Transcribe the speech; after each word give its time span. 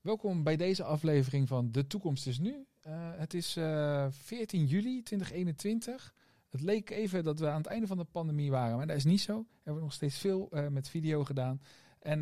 Welkom 0.00 0.42
bij 0.42 0.56
deze 0.56 0.84
aflevering 0.84 1.48
van 1.48 1.72
De 1.72 1.86
Toekomst 1.86 2.26
is 2.26 2.38
Nu. 2.38 2.66
Uh, 2.86 3.10
het 3.16 3.34
is 3.34 3.56
uh, 3.56 4.06
14 4.10 4.66
juli 4.66 5.02
2021. 5.02 6.14
Het 6.48 6.60
leek 6.60 6.90
even 6.90 7.24
dat 7.24 7.38
we 7.40 7.48
aan 7.48 7.56
het 7.56 7.66
einde 7.66 7.86
van 7.86 7.96
de 7.96 8.04
pandemie 8.04 8.50
waren, 8.50 8.76
maar 8.76 8.86
dat 8.86 8.96
is 8.96 9.04
niet 9.04 9.20
zo. 9.20 9.38
We 9.38 9.60
hebben 9.62 9.82
nog 9.82 9.92
steeds 9.92 10.18
veel 10.18 10.48
uh, 10.52 10.66
met 10.66 10.88
video 10.88 11.24
gedaan. 11.24 11.60
En 11.98 12.20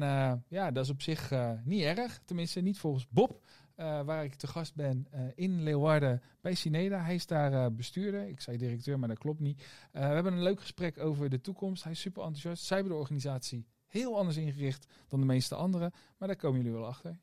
ja, 0.49 0.71
dat 0.71 0.85
is 0.85 0.91
op 0.91 1.03
zich 1.03 1.33
niet 1.65 1.83
erg. 1.83 2.21
Tenminste, 2.25 2.61
niet 2.61 2.79
volgens 2.79 3.09
Bob, 3.09 3.45
waar 3.77 4.25
ik 4.25 4.35
te 4.35 4.47
gast 4.47 4.75
ben 4.75 5.07
in 5.35 5.63
Leeuwarden 5.63 6.23
bij 6.41 6.55
Cineda. 6.55 6.99
Hij 7.03 7.15
is 7.15 7.27
daar 7.27 7.75
bestuurder. 7.75 8.29
Ik 8.29 8.41
zei 8.41 8.57
directeur, 8.57 8.99
maar 8.99 9.09
dat 9.09 9.19
klopt 9.19 9.41
niet. 9.41 9.63
we 9.93 9.99
hebben 9.99 10.33
een 10.33 10.43
leuk 10.43 10.61
gesprek 10.61 10.99
over 10.99 11.29
de 11.29 11.41
toekomst. 11.41 11.83
Hij 11.83 11.93
is 11.93 12.01
super 12.01 12.23
enthousiast. 12.23 12.65
Zij 12.65 12.77
hebben 12.77 12.95
de 12.95 13.01
organisatie 13.01 13.67
heel 13.87 14.19
anders 14.19 14.37
ingericht 14.37 14.87
dan 15.09 15.21
de 15.21 15.27
meeste 15.27 15.55
anderen. 15.55 15.93
Maar 16.19 16.29
daar 16.29 16.37
komen 16.37 16.59
jullie 16.59 16.73
wel 16.73 16.87
achter. 16.87 17.21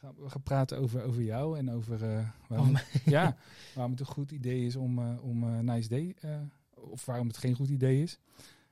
We 0.00 0.30
gaan 0.30 0.42
praten 0.42 0.78
over, 0.78 1.02
over 1.02 1.22
jou 1.22 1.58
en 1.58 1.70
over 1.70 2.02
uh, 2.02 2.28
waarom, 2.48 2.76
ja, 3.04 3.36
waarom 3.74 3.92
het 3.92 4.00
een 4.00 4.06
goed 4.06 4.30
idee 4.30 4.66
is 4.66 4.76
om, 4.76 4.98
uh, 4.98 5.24
om 5.24 5.44
uh, 5.44 5.58
Nice 5.58 5.88
Day, 5.88 6.16
of 6.74 7.04
waarom 7.04 7.26
het 7.26 7.36
geen 7.36 7.54
goed 7.54 7.68
idee 7.68 8.02
is, 8.02 8.18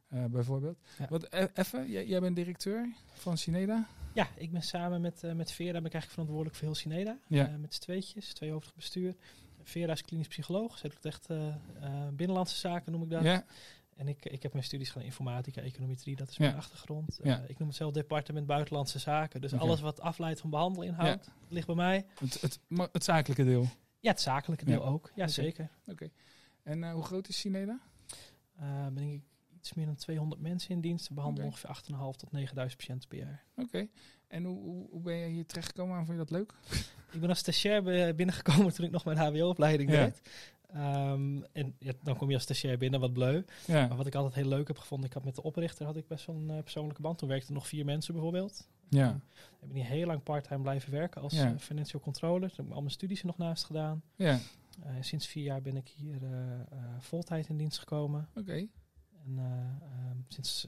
bijvoorbeeld. 0.08 0.78
Ja. 0.98 1.06
Wat 1.08 1.32
even, 1.54 1.90
jij, 1.90 2.06
jij, 2.06 2.20
bent 2.20 2.36
directeur 2.36 2.92
van 3.12 3.38
Cineda? 3.38 3.88
Ja, 4.14 4.28
ik 4.36 4.52
ben 4.52 4.62
samen 4.62 5.00
met, 5.00 5.22
met 5.34 5.52
Vera 5.52 5.72
ben 5.72 5.84
ik 5.84 5.92
eigenlijk 5.92 6.10
verantwoordelijk 6.10 6.56
voor 6.56 6.66
heel 6.66 6.76
Cineda. 6.76 7.18
Ja. 7.26 7.56
met 7.60 7.74
z'n 7.74 7.80
tweetjes, 7.80 8.32
tweehoofdig 8.32 8.74
bestuur. 8.74 9.14
Vera 9.62 9.92
is 9.92 10.02
klinisch 10.02 10.28
psycholoog, 10.28 10.78
zij 10.78 10.90
doet 10.90 11.04
echt 11.04 11.28
binnenlandse 12.12 12.56
zaken, 12.56 12.92
noem 12.92 13.02
ik 13.02 13.10
dat. 13.10 13.22
Ja. 13.22 13.44
En 13.98 14.08
ik, 14.08 14.24
ik 14.24 14.42
heb 14.42 14.52
mijn 14.52 14.64
studies 14.64 14.90
gedaan 14.90 15.06
informatica, 15.06 15.60
econometrie, 15.60 16.16
dat 16.16 16.28
is 16.28 16.38
mijn 16.38 16.56
achtergrond. 16.56 17.18
Ja. 17.22 17.42
Uh, 17.42 17.48
ik 17.48 17.58
noem 17.58 17.68
het 17.68 17.76
zelf 17.76 17.92
departement 17.92 18.46
buitenlandse 18.46 18.98
zaken. 18.98 19.40
Dus 19.40 19.52
alles 19.54 19.80
wat 19.80 20.00
afleidt 20.00 20.40
van 20.40 20.50
behandelinhoud 20.50 21.24
ja. 21.24 21.32
ligt 21.48 21.66
bij 21.66 21.74
mij. 21.74 22.06
Het, 22.18 22.40
het, 22.40 22.60
het, 22.92 23.04
zakelijke 23.04 23.44
deel? 23.44 23.68
Ja, 24.00 24.10
het 24.10 24.20
zakelijke 24.20 24.64
deel 24.64 24.84
ook. 24.86 25.12
Ja, 25.14 25.26
zeker. 25.26 25.70
Oké. 25.86 26.10
En 26.62 26.78
uh, 26.78 26.92
hoe 26.92 27.02
groot 27.02 27.28
is 27.28 27.38
Cineda? 27.38 27.80
Uh, 28.60 28.86
ben 28.86 29.02
ik 29.02 29.22
iets 29.54 29.74
meer 29.74 29.86
dan 29.86 29.94
200 29.94 30.40
mensen 30.40 30.70
in 30.70 30.80
dienst. 30.80 31.08
We 31.08 31.14
behandelen 31.14 31.46
ongeveer 31.46 31.76
8.500 31.76 32.16
tot 32.16 32.28
9.000 32.36 32.54
patiënten 32.54 33.08
per 33.08 33.18
jaar. 33.18 33.44
Oké. 33.56 33.88
En 34.28 34.44
hoe, 34.44 34.58
hoe, 34.58 34.88
hoe, 34.90 35.00
ben 35.00 35.16
je 35.16 35.26
hier 35.26 35.46
terechtgekomen? 35.46 35.98
En 35.98 36.06
vond 36.06 36.18
je 36.18 36.24
dat 36.24 36.30
leuk? 36.30 36.54
ik 37.12 37.20
ben 37.20 37.28
als 37.28 37.38
stagiair 37.38 38.14
binnengekomen 38.14 38.74
toen 38.74 38.84
ik 38.84 38.90
nog 38.90 39.04
mijn 39.04 39.18
HBO-opleiding 39.18 39.90
deed. 39.90 40.20
Um, 40.76 41.44
en 41.52 41.74
ja, 41.78 41.92
dan 42.02 42.16
kom 42.16 42.28
je 42.28 42.34
als 42.34 42.42
stagiair 42.42 42.78
binnen, 42.78 43.00
wat 43.00 43.12
bleu. 43.12 43.42
Ja. 43.66 43.86
Maar 43.86 43.96
wat 43.96 44.06
ik 44.06 44.14
altijd 44.14 44.34
heel 44.34 44.48
leuk 44.48 44.68
heb 44.68 44.78
gevonden, 44.78 45.08
ik 45.08 45.14
had 45.14 45.24
met 45.24 45.34
de 45.34 45.42
oprichter 45.42 45.86
had 45.86 45.96
ik 45.96 46.06
best 46.06 46.26
wel 46.26 46.36
een 46.36 46.50
uh, 46.50 46.62
persoonlijke 46.62 47.02
band. 47.02 47.18
Toen 47.18 47.28
werkten 47.28 47.54
nog 47.54 47.66
vier 47.66 47.84
mensen 47.84 48.12
bijvoorbeeld. 48.12 48.68
Ja. 48.88 49.08
Um, 49.08 49.22
ik 49.60 49.68
ben 49.68 49.76
hier 49.76 49.84
heel 49.84 50.06
lang 50.06 50.22
part-time 50.22 50.62
blijven 50.62 50.92
werken 50.92 51.22
als 51.22 51.32
ja. 51.32 51.50
uh, 51.52 51.58
financial 51.58 52.02
controller. 52.02 52.48
Toen 52.48 52.56
heb 52.56 52.66
ik 52.66 52.72
al 52.72 52.80
mijn 52.80 52.92
studies 52.92 53.20
er 53.20 53.26
nog 53.26 53.38
naast 53.38 53.64
gedaan. 53.64 54.02
Ja. 54.16 54.38
Uh, 54.86 54.92
sinds 55.00 55.26
vier 55.26 55.44
jaar 55.44 55.62
ben 55.62 55.76
ik 55.76 55.88
hier 55.88 56.20
voltijd 56.98 57.48
in 57.48 57.56
dienst 57.56 57.78
gekomen. 57.78 58.28
Oké. 58.30 58.40
Okay. 58.40 58.68
En 59.24 59.38
um, 60.10 60.24
sinds 60.28 60.66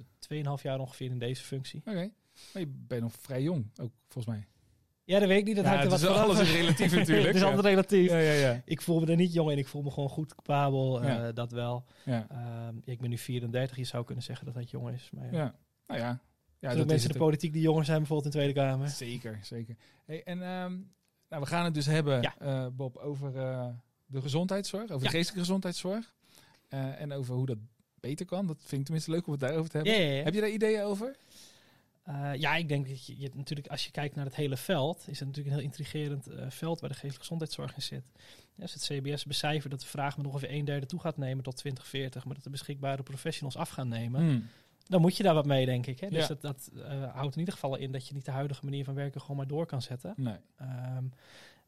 2,5 0.59 0.63
jaar 0.63 0.79
ongeveer 0.79 1.11
in 1.11 1.19
deze 1.19 1.43
functie. 1.43 1.81
Oké. 1.81 1.91
Okay. 1.91 2.13
Maar 2.53 2.63
je 2.63 2.69
bent 2.69 3.03
nog 3.03 3.13
vrij 3.13 3.43
jong, 3.43 3.71
ook 3.81 3.93
volgens 4.09 4.35
mij. 4.35 4.47
Ja, 5.11 5.19
dat 5.19 5.29
weet 5.29 5.39
ik 5.39 5.45
niet. 5.45 5.57
Dat 5.57 5.65
ja, 5.65 5.71
hangt 5.71 5.85
er 5.93 6.09
wat 6.09 6.17
alles 6.17 6.41
is 6.41 6.53
relatief 6.53 6.95
natuurlijk. 6.97 7.27
het 7.27 7.37
is 7.37 7.43
altijd 7.43 7.65
relatief. 7.65 8.11
Ja, 8.11 8.19
ja, 8.19 8.33
ja. 8.33 8.63
Ik 8.65 8.83
voel 8.83 9.01
me 9.01 9.07
er 9.07 9.17
niet 9.17 9.33
jong 9.33 9.51
en 9.51 9.59
ik 9.59 9.69
voel 9.69 9.83
me 9.83 9.91
gewoon 9.91 10.09
goed 10.09 10.35
capabel. 10.35 11.05
Uh, 11.05 11.29
dat 11.35 11.53
wel. 11.53 11.85
Ja. 12.05 12.27
Uh, 12.33 12.39
ik 12.85 13.01
ben 13.01 13.11
nu 13.11 13.19
34. 13.19 13.77
Je 13.77 13.85
zou 13.85 14.05
kunnen 14.05 14.25
zeggen 14.25 14.47
dat 14.47 14.55
dat 14.55 14.71
jong 14.71 14.91
is. 14.91 15.11
Maar 15.13 15.33
ja. 15.33 15.55
Nou 15.87 16.01
ja. 16.01 16.21
ja 16.59 16.75
dat 16.75 16.87
mensen 16.87 17.09
in 17.09 17.13
de 17.13 17.19
politiek 17.19 17.53
die 17.53 17.63
jonger 17.63 17.85
zijn 17.85 17.99
bijvoorbeeld 17.99 18.35
in 18.35 18.41
de 18.41 18.47
Tweede 18.47 18.69
Kamer. 18.69 18.89
Zeker, 18.89 19.39
zeker. 19.43 19.77
Hey, 20.05 20.23
en 20.23 20.39
um, 20.49 20.91
nou, 21.29 21.43
we 21.43 21.49
gaan 21.49 21.65
het 21.65 21.75
dus 21.75 21.87
hebben, 21.87 22.33
uh, 22.43 22.67
Bob, 22.73 22.97
over 22.97 23.37
uh, 23.37 23.67
de 24.07 24.21
gezondheidszorg. 24.21 24.91
Over 24.91 25.07
de 25.07 25.09
geestelijke 25.09 25.41
gezondheidszorg. 25.41 26.15
En 26.69 27.13
over 27.13 27.35
hoe 27.35 27.47
dat 27.47 27.59
beter 28.01 28.27
kan. 28.27 28.47
Dat 28.47 28.59
vind 28.61 28.81
ik 28.81 28.85
tenminste 28.85 29.11
leuk 29.11 29.27
om 29.27 29.33
het 29.33 29.41
daarover 29.41 29.71
te 29.71 29.77
hebben. 29.77 30.25
Heb 30.25 30.35
je 30.35 30.41
daar 30.41 30.51
ideeën 30.51 30.83
over? 30.83 31.17
Uh, 32.11 32.35
ja, 32.35 32.57
ik 32.57 32.69
denk 32.69 32.89
dat 32.89 33.07
je, 33.07 33.19
je, 33.19 33.31
natuurlijk, 33.35 33.69
als 33.69 33.85
je 33.85 33.91
kijkt 33.91 34.15
naar 34.15 34.25
het 34.25 34.37
hele 34.37 34.57
veld, 34.57 34.99
is 35.09 35.19
het 35.19 35.29
natuurlijk 35.29 35.47
een 35.47 35.61
heel 35.61 35.71
intrigerend 35.71 36.29
uh, 36.29 36.45
veld 36.49 36.81
waar 36.81 36.89
de 36.89 36.95
geestelijke 36.95 37.21
gezondheidszorg 37.21 37.75
in 37.75 37.83
zit. 37.83 38.05
Ja, 38.55 38.63
als 38.63 38.73
het 38.73 38.83
CBS 38.83 39.25
becijfert 39.25 39.71
dat 39.71 39.81
de 39.81 39.87
vraag 39.87 40.17
met 40.17 40.27
ongeveer 40.27 40.51
een 40.51 40.65
derde 40.65 40.87
toe 40.87 41.01
gaat 41.01 41.17
nemen 41.17 41.45
tot 41.45 41.57
2040, 41.57 42.25
maar 42.25 42.35
dat 42.35 42.45
de 42.45 42.51
beschikbare 42.51 43.03
professionals 43.03 43.57
af 43.57 43.69
gaan 43.69 43.89
nemen, 43.89 44.21
hmm. 44.21 44.47
dan 44.87 45.01
moet 45.01 45.17
je 45.17 45.23
daar 45.23 45.35
wat 45.35 45.47
mee, 45.47 45.67
denk 45.67 45.87
ik. 45.87 46.01
Hè? 46.01 46.09
Dus 46.09 46.27
dat, 46.27 46.41
dat 46.41 46.71
uh, 46.75 47.15
houdt 47.15 47.35
in 47.35 47.39
ieder 47.39 47.55
geval 47.55 47.77
in 47.77 47.93
dat 47.93 48.09
je 48.09 48.15
niet 48.15 48.25
de 48.25 48.31
huidige 48.31 48.65
manier 48.65 48.85
van 48.85 48.95
werken 48.95 49.21
gewoon 49.21 49.37
maar 49.37 49.47
door 49.47 49.67
kan 49.67 49.83
zetten. 49.83 50.15
Nee. 50.17 50.37
Um, 50.97 51.13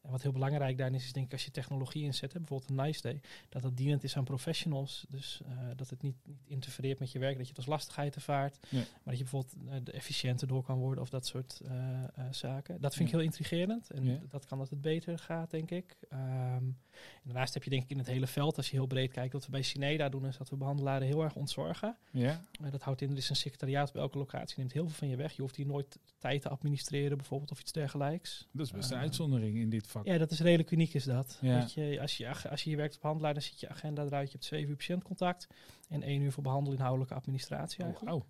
en 0.03 0.11
wat 0.11 0.21
heel 0.21 0.31
belangrijk 0.31 0.77
daarin 0.77 0.95
is, 0.95 1.05
is 1.05 1.13
denk 1.13 1.25
ik 1.25 1.31
als 1.31 1.45
je 1.45 1.51
technologie 1.51 2.03
inzet, 2.03 2.33
hè, 2.33 2.39
bijvoorbeeld 2.39 2.69
een 2.69 2.85
Nice 2.85 3.01
Day, 3.01 3.21
dat 3.49 3.61
dat 3.61 3.77
dienend 3.77 4.03
is 4.03 4.17
aan 4.17 4.23
professionals. 4.23 5.05
Dus 5.09 5.41
uh, 5.47 5.67
dat 5.75 5.89
het 5.89 6.01
niet, 6.01 6.15
niet, 6.25 6.37
interfereert 6.45 6.99
met 6.99 7.11
je 7.11 7.19
werk, 7.19 7.37
dat 7.37 7.43
je 7.43 7.49
het 7.49 7.57
als 7.57 7.65
lastigheid 7.65 8.15
ervaart. 8.15 8.57
Ja. 8.69 8.77
Maar 8.77 8.87
dat 9.03 9.17
je 9.17 9.23
bijvoorbeeld 9.23 9.55
uh, 9.65 9.73
de 9.83 9.91
efficiënter 9.91 10.47
door 10.47 10.63
kan 10.63 10.77
worden 10.77 11.03
of 11.03 11.09
dat 11.09 11.25
soort 11.25 11.61
uh, 11.65 12.03
zaken. 12.31 12.81
Dat 12.81 12.95
vind 12.95 13.07
ik 13.07 13.15
heel 13.15 13.23
intrigerend 13.23 13.89
en 13.89 14.05
ja. 14.05 14.19
dat 14.29 14.45
kan 14.45 14.57
dat 14.57 14.69
het 14.69 14.81
beter 14.81 15.19
gaat, 15.19 15.51
denk 15.51 15.71
ik. 15.71 15.97
Um, 16.13 16.77
daarnaast 17.23 17.53
heb 17.53 17.63
je 17.63 17.69
denk 17.69 17.83
ik 17.83 17.89
in 17.89 17.97
het 17.97 18.07
hele 18.07 18.27
veld, 18.27 18.57
als 18.57 18.69
je 18.69 18.75
heel 18.75 18.87
breed 18.87 19.11
kijkt, 19.11 19.33
wat 19.33 19.45
we 19.45 19.51
bij 19.51 19.61
Cineda 19.61 20.09
doen, 20.09 20.25
is 20.25 20.37
dat 20.37 20.49
we 20.49 20.55
behandelaren 20.55 21.07
heel 21.07 21.23
erg 21.23 21.35
ontzorgen. 21.35 21.97
Ja. 22.11 22.41
dat 22.71 22.81
houdt 22.81 23.01
in, 23.01 23.11
er 23.11 23.17
is 23.17 23.29
een 23.29 23.35
secretariaat 23.35 23.89
op 23.89 23.95
elke 23.95 24.17
locatie, 24.17 24.57
neemt 24.57 24.73
heel 24.73 24.83
veel 24.83 24.95
van 24.95 25.07
je 25.07 25.15
weg. 25.15 25.33
Je 25.33 25.41
hoeft 25.41 25.55
hier 25.55 25.65
nooit 25.65 25.99
tijd 26.17 26.41
te 26.41 26.49
administreren 26.49 27.17
bijvoorbeeld 27.17 27.51
of 27.51 27.59
iets 27.59 27.71
dergelijks. 27.71 28.47
Dat 28.51 28.65
is 28.65 28.71
best 28.71 28.91
een 28.91 28.97
uitzondering 28.97 29.57
in 29.57 29.69
dit 29.69 29.87
ja, 30.03 30.17
dat 30.17 30.31
is 30.31 30.39
redelijk 30.39 30.71
uniek 30.71 30.93
is 30.93 31.03
dat. 31.03 31.37
Ja. 31.41 31.67
je, 31.73 32.01
als, 32.01 32.17
je, 32.17 32.27
als 32.49 32.63
je 32.63 32.69
hier 32.69 32.77
werkt 32.77 32.95
op 32.95 33.01
handelaar, 33.01 33.33
dan 33.33 33.41
ziet 33.41 33.59
je 33.59 33.69
agenda 33.69 34.03
eruit. 34.03 34.27
Je 34.27 34.33
hebt 34.33 34.45
zeven 34.45 34.69
uur 34.69 34.75
patiëntcontact 34.75 35.47
en 35.89 36.03
één 36.03 36.21
uur 36.21 36.31
voor 36.31 36.43
behandeling 36.43 36.77
inhoudelijke 36.77 37.15
administratie 37.15 37.79
oh, 37.79 37.85
eigenlijk. 37.85 38.15
Oh, 38.15 38.23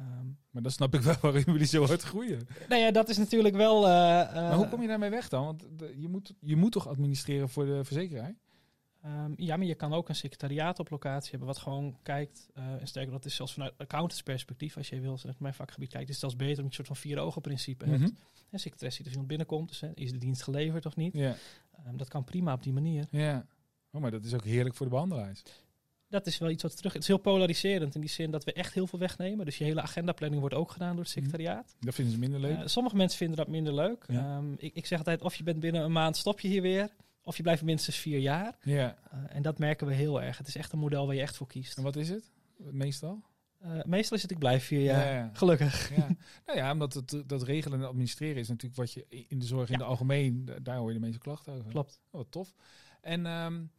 Um, 0.00 0.38
maar 0.50 0.62
dan 0.62 0.70
snap 0.70 0.94
ik 0.94 1.00
wel 1.00 1.16
waarom 1.20 1.42
jullie 1.46 1.66
zo 1.66 1.86
hard 1.86 2.02
groeien. 2.02 2.48
Nou 2.68 2.80
ja, 2.80 2.90
dat 2.90 3.08
is 3.08 3.16
natuurlijk 3.16 3.54
wel... 3.54 3.78
Uh, 3.78 3.88
maar 4.34 4.54
hoe 4.54 4.68
kom 4.68 4.82
je 4.82 4.88
daarmee 4.88 5.10
weg 5.10 5.28
dan? 5.28 5.44
Want 5.44 5.64
je, 5.96 6.08
moet, 6.08 6.34
je 6.40 6.56
moet 6.56 6.72
toch 6.72 6.88
administreren 6.88 7.48
voor 7.48 7.64
de 7.66 7.84
verzekeraar? 7.84 8.34
Um, 9.06 9.34
ja, 9.36 9.56
maar 9.56 9.66
je 9.66 9.74
kan 9.74 9.92
ook 9.92 10.08
een 10.08 10.14
secretariaat 10.14 10.78
op 10.78 10.90
locatie 10.90 11.30
hebben 11.30 11.48
wat 11.48 11.58
gewoon 11.58 11.96
kijkt. 12.02 12.48
Uh, 12.58 12.64
en 12.80 12.86
sterker, 12.86 13.12
dat 13.12 13.24
is 13.24 13.34
zelfs 13.34 13.52
vanuit 13.52 13.72
accountantsperspectief, 13.76 14.76
als 14.76 14.88
je 14.88 15.00
wil, 15.00 15.18
vanuit 15.18 15.40
mijn 15.40 15.54
vakgebied 15.54 15.90
kijkt, 15.90 16.08
is 16.08 16.10
het 16.10 16.20
zelfs 16.20 16.36
beter 16.36 16.58
om 16.58 16.64
een 16.64 16.74
soort 16.74 16.86
van 16.86 16.96
vier 16.96 17.18
ogen 17.18 17.42
principe 17.42 17.84
hebt. 17.84 17.98
Mm 17.98 18.04
-hmm. 18.04 18.16
En 18.50 18.58
secretaris 18.58 18.94
ziet 18.94 19.04
of 19.06 19.10
iemand 19.10 19.28
binnenkomt, 19.28 19.68
dus 19.68 19.80
hè, 19.80 19.90
is 19.94 20.12
de 20.12 20.18
dienst 20.18 20.42
geleverd 20.42 20.86
of 20.86 20.96
niet. 20.96 21.14
Yeah. 21.14 21.34
Um, 21.86 21.96
dat 21.96 22.08
kan 22.08 22.24
prima 22.24 22.52
op 22.52 22.62
die 22.62 22.72
manier. 22.72 23.06
Ja, 23.10 23.46
oh, 23.92 24.00
maar 24.00 24.10
dat 24.10 24.24
is 24.24 24.34
ook 24.34 24.44
heerlijk 24.44 24.74
voor 24.74 24.86
de 24.86 24.92
behandelaars. 24.92 25.42
Dat 26.08 26.26
is 26.26 26.38
wel 26.38 26.50
iets 26.50 26.62
wat 26.62 26.76
terug. 26.76 26.92
Het 26.92 27.02
is 27.02 27.08
heel 27.08 27.18
polariserend 27.18 27.94
in 27.94 28.00
die 28.00 28.10
zin 28.10 28.30
dat 28.30 28.44
we 28.44 28.52
echt 28.52 28.74
heel 28.74 28.86
veel 28.86 28.98
wegnemen. 28.98 29.44
Dus 29.44 29.58
je 29.58 29.64
hele 29.64 29.80
agendaplanning 29.80 30.40
wordt 30.40 30.56
ook 30.56 30.70
gedaan 30.70 30.96
door 30.96 31.04
het 31.04 31.14
mhm. 31.14 31.24
secretariaat. 31.24 31.76
Dat 31.80 31.94
vinden 31.94 32.14
ze 32.14 32.18
minder 32.18 32.40
leuk. 32.40 32.58
Uh, 32.58 32.66
sommige 32.66 32.96
mensen 32.96 33.18
vinden 33.18 33.36
dat 33.36 33.48
minder 33.48 33.74
leuk. 33.74 34.04
Ja. 34.08 34.36
Um, 34.36 34.54
ik, 34.58 34.74
ik 34.74 34.86
zeg 34.86 34.98
altijd: 34.98 35.22
of 35.22 35.34
je 35.34 35.42
bent 35.42 35.60
binnen 35.60 35.82
een 35.82 35.92
maand 35.92 36.16
stop 36.16 36.40
je 36.40 36.48
hier 36.48 36.62
weer. 36.62 36.90
Of 37.24 37.36
je 37.36 37.42
blijft 37.42 37.62
minstens 37.62 37.96
vier 37.96 38.18
jaar. 38.18 38.56
Ja. 38.62 38.98
Uh, 39.14 39.20
en 39.28 39.42
dat 39.42 39.58
merken 39.58 39.86
we 39.86 39.94
heel 39.94 40.22
erg. 40.22 40.38
Het 40.38 40.46
is 40.46 40.56
echt 40.56 40.72
een 40.72 40.78
model 40.78 41.06
waar 41.06 41.14
je 41.14 41.20
echt 41.20 41.36
voor 41.36 41.46
kiest. 41.46 41.76
En 41.76 41.82
wat 41.82 41.96
is 41.96 42.08
het 42.08 42.32
meestal? 42.56 43.22
Uh, 43.64 43.82
meestal 43.82 44.16
is 44.16 44.22
het 44.22 44.30
ik 44.30 44.38
blijf 44.38 44.64
vier 44.64 44.82
jaar. 44.82 45.06
Ja, 45.06 45.14
ja. 45.14 45.30
Gelukkig. 45.32 45.96
Ja. 45.96 46.08
nou 46.46 46.58
ja, 46.58 46.72
omdat 46.72 46.94
het, 46.94 47.22
dat 47.26 47.42
regelen 47.42 47.80
en 47.80 47.86
administreren 47.86 48.36
is 48.36 48.48
natuurlijk 48.48 48.76
wat 48.76 48.92
je 48.92 49.06
in 49.28 49.38
de 49.38 49.46
zorg 49.46 49.68
in 49.68 49.74
het 49.74 49.86
algemeen, 49.86 50.50
daar 50.62 50.76
hoor 50.76 50.88
je 50.88 50.94
de 50.94 51.04
meeste 51.04 51.18
klachten 51.18 51.52
over. 51.52 51.70
Klopt. 51.70 52.00
Oh, 52.06 52.12
wat 52.12 52.30
tof. 52.30 52.54
En 53.00 53.26
um, 53.26 53.70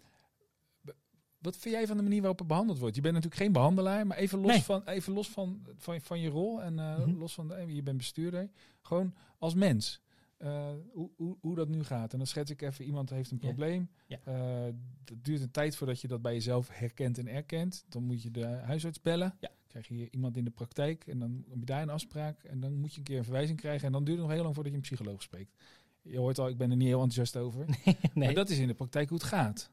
wat 1.45 1.57
vind 1.57 1.75
jij 1.75 1.88
van 1.88 1.97
de 1.97 2.03
manier 2.03 2.19
waarop 2.19 2.39
het 2.39 2.47
behandeld 2.47 2.79
wordt? 2.79 2.95
Je 2.95 3.01
bent 3.01 3.13
natuurlijk 3.13 3.41
geen 3.41 3.51
behandelaar, 3.51 4.07
maar 4.07 4.17
even 4.17 4.39
los, 4.39 4.51
nee. 4.51 4.61
van, 4.61 4.84
even 4.85 5.13
los 5.13 5.29
van, 5.29 5.67
van, 5.78 6.01
van 6.01 6.19
je 6.19 6.29
rol 6.29 6.61
en 6.61 6.78
uh, 6.78 6.97
mm 6.97 7.03
-hmm. 7.03 7.17
los 7.17 7.34
van, 7.34 7.47
de, 7.47 7.75
je 7.75 7.84
bent 7.84 7.97
bestuurder. 7.97 8.49
Gewoon 8.81 9.14
als 9.37 9.53
mens. 9.53 10.02
Uh, 10.37 10.70
hoe, 10.93 11.09
hoe, 11.16 11.37
hoe, 11.41 11.55
dat 11.55 11.67
nu 11.67 11.84
gaat. 11.84 12.11
En 12.11 12.17
dan 12.17 12.28
schets 12.28 12.52
ik 12.52 12.61
even, 12.61 12.85
iemand 12.85 13.09
heeft 13.09 13.32
een 13.32 13.37
probleem. 13.37 13.90
Ja. 14.08 14.20
Ja. 14.26 14.66
Uh, 14.67 14.73
dat 15.03 15.17
duurt 15.23 15.41
een 15.41 15.52
tijd 15.52 15.76
voordat 15.76 16.02
je 16.02 16.08
dat 16.08 16.22
bij 16.22 16.34
jezelf 16.34 16.70
herkent 16.72 17.17
en 17.17 17.28
erkent. 17.28 17.85
Dan 17.90 18.03
moet 18.03 18.23
je 18.23 18.32
de 18.32 18.46
huisarts 18.46 19.02
bellen. 19.02 19.35
Ja. 19.40 19.49
Krijg 19.67 19.87
je 19.87 20.09
iemand 20.09 20.37
in 20.37 20.43
de 20.43 20.52
praktijk 20.52 21.08
en 21.08 21.20
dan 21.20 21.46
heb 21.49 21.59
je 21.59 21.66
daar 21.66 21.82
een 21.82 21.90
afspraak. 21.90 22.43
En 22.43 22.59
dan 22.59 22.73
moet 22.73 22.91
je 22.91 22.97
een 22.97 23.03
keer 23.03 23.17
een 23.17 23.23
verwijzing 23.23 23.59
krijgen. 23.59 23.85
En 23.85 23.91
dan 23.91 24.03
duurt 24.03 24.17
het 24.17 24.26
nog 24.26 24.35
heel 24.35 24.43
lang 24.43 24.55
voordat 24.55 24.73
je 24.73 24.79
een 24.79 24.85
psycholoog 24.85 25.22
spreekt. 25.22 25.53
Je 26.02 26.17
hoort 26.17 26.40
al, 26.40 26.49
ik 26.49 26.58
ben 26.58 26.72
er 26.72 26.78
niet 26.78 26.87
heel 26.87 27.02
enthousiast 27.02 27.37
over. 27.37 27.66
nee. 27.85 27.96
Maar 28.14 28.34
dat 28.34 28.49
is 28.49 28.58
in 28.58 28.67
de 28.67 28.73
praktijk 28.73 29.09
hoe 29.09 29.17
het 29.17 29.28
gaat. 29.28 29.72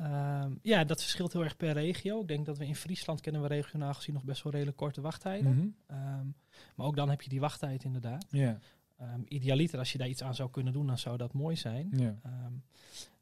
Um, 0.00 0.58
ja, 0.62 0.84
dat 0.84 1.00
verschilt 1.00 1.32
heel 1.32 1.44
erg 1.44 1.56
per 1.56 1.72
regio. 1.72 2.20
Ik 2.20 2.28
denk 2.28 2.46
dat 2.46 2.58
we 2.58 2.66
in 2.66 2.76
Friesland 2.76 3.20
kennen 3.20 3.42
we 3.42 3.48
regionaal 3.48 3.94
gezien 3.94 4.14
nog 4.14 4.24
best 4.24 4.42
wel 4.42 4.52
redelijk 4.52 4.76
korte 4.76 5.00
wachttijden. 5.00 5.52
Mm 5.52 5.74
-hmm. 5.86 5.96
um, 6.18 6.34
maar 6.76 6.86
ook 6.86 6.96
dan 6.96 7.10
heb 7.10 7.22
je 7.22 7.28
die 7.28 7.40
wachttijd 7.40 7.84
inderdaad. 7.84 8.26
Yeah. 8.30 8.56
Um, 9.02 9.24
idealiter, 9.28 9.78
als 9.78 9.92
je 9.92 9.98
daar 9.98 10.08
iets 10.08 10.22
aan 10.22 10.34
zou 10.34 10.50
kunnen 10.50 10.72
doen, 10.72 10.86
dan 10.86 10.98
zou 10.98 11.16
dat 11.16 11.32
mooi 11.32 11.56
zijn. 11.56 11.88
Ja. 11.96 12.18
Um, 12.46 12.62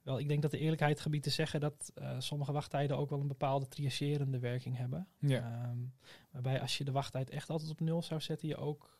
wel, 0.02 0.18
ik 0.18 0.28
denk 0.28 0.42
dat 0.42 0.50
de 0.50 0.58
eerlijkheid 0.58 1.00
gebied 1.00 1.22
te 1.22 1.30
zeggen 1.30 1.60
dat 1.60 1.92
uh, 1.98 2.14
sommige 2.18 2.52
wachttijden 2.52 2.96
ook 2.96 3.10
wel 3.10 3.20
een 3.20 3.26
bepaalde 3.28 3.68
triagerende 3.68 4.38
werking 4.38 4.76
hebben. 4.76 5.06
Ja. 5.18 5.68
Um, 5.70 5.92
waarbij 6.30 6.60
als 6.60 6.78
je 6.78 6.84
de 6.84 6.92
wachttijd 6.92 7.30
echt 7.30 7.50
altijd 7.50 7.70
op 7.70 7.80
nul 7.80 8.02
zou 8.02 8.20
zetten, 8.20 8.48
je 8.48 8.56
ook, 8.56 8.98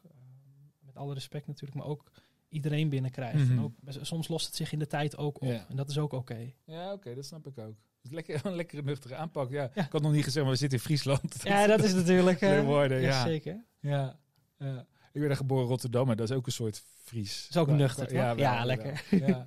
met 0.81 0.97
alle 0.97 1.15
respect 1.15 1.47
natuurlijk, 1.47 1.79
maar 1.81 1.88
ook 1.88 2.11
iedereen 2.49 2.88
binnenkrijgt. 2.88 3.38
Mhm. 3.44 3.50
En 3.53 3.61
ook, 3.61 3.73
soms 3.87 4.29
lost 4.29 4.47
het 4.47 4.55
zich 4.55 4.73
in 4.73 4.79
de 4.79 4.87
tijd 4.87 5.17
ook 5.17 5.41
op. 5.41 5.49
Ja. 5.49 5.67
En 5.69 5.76
dat 5.76 5.88
is 5.91 5.99
ook 5.99 6.12
oké. 6.12 6.53
Ja, 6.65 6.93
oké, 6.93 7.15
dat 7.15 7.25
snap 7.25 7.47
ik 7.47 7.59
ook. 7.59 7.76
Het 7.97 8.05
is 8.05 8.11
lekker, 8.11 8.41
een 8.47 8.56
lekkere 8.56 8.83
nuchtere 8.83 9.15
aanpak. 9.15 9.50
Ja, 9.50 9.71
Ja. 9.75 9.85
ik 9.85 9.93
had 9.93 10.03
nog 10.03 10.12
niet 10.12 10.25
gezegd, 10.25 10.44
maar 10.44 10.55
we 10.55 10.61
zitten 10.61 10.79
in 10.79 10.85
Friesland. 10.85 11.43
Ja, 11.43 11.67
dat 11.67 11.83
is 11.85 11.94
natuurlijk... 11.94 12.41
eh, 12.43 12.50
Leuk 12.50 12.65
woorden, 12.65 13.00
ja. 13.00 13.25
Zeker. 13.25 13.65
Ja, 13.81 14.19
ja. 14.59 14.87
Ik 15.12 15.21
ben 15.21 15.29
daar 15.29 15.37
geboren 15.37 15.62
in 15.65 15.69
Rotterdam, 15.71 16.07
maar 16.07 16.17
dat 16.17 16.31
is 16.31 16.37
ook 16.37 16.47
een 16.47 16.53
soort 16.53 16.83
Fries. 17.03 17.47
is 17.51 17.57
ook 17.57 17.67
Qua- 17.67 17.77
nuchter, 17.77 18.12
wel, 18.12 18.37
Ja, 18.37 18.65
lekker. 18.65 19.05
Ja. 19.11 19.47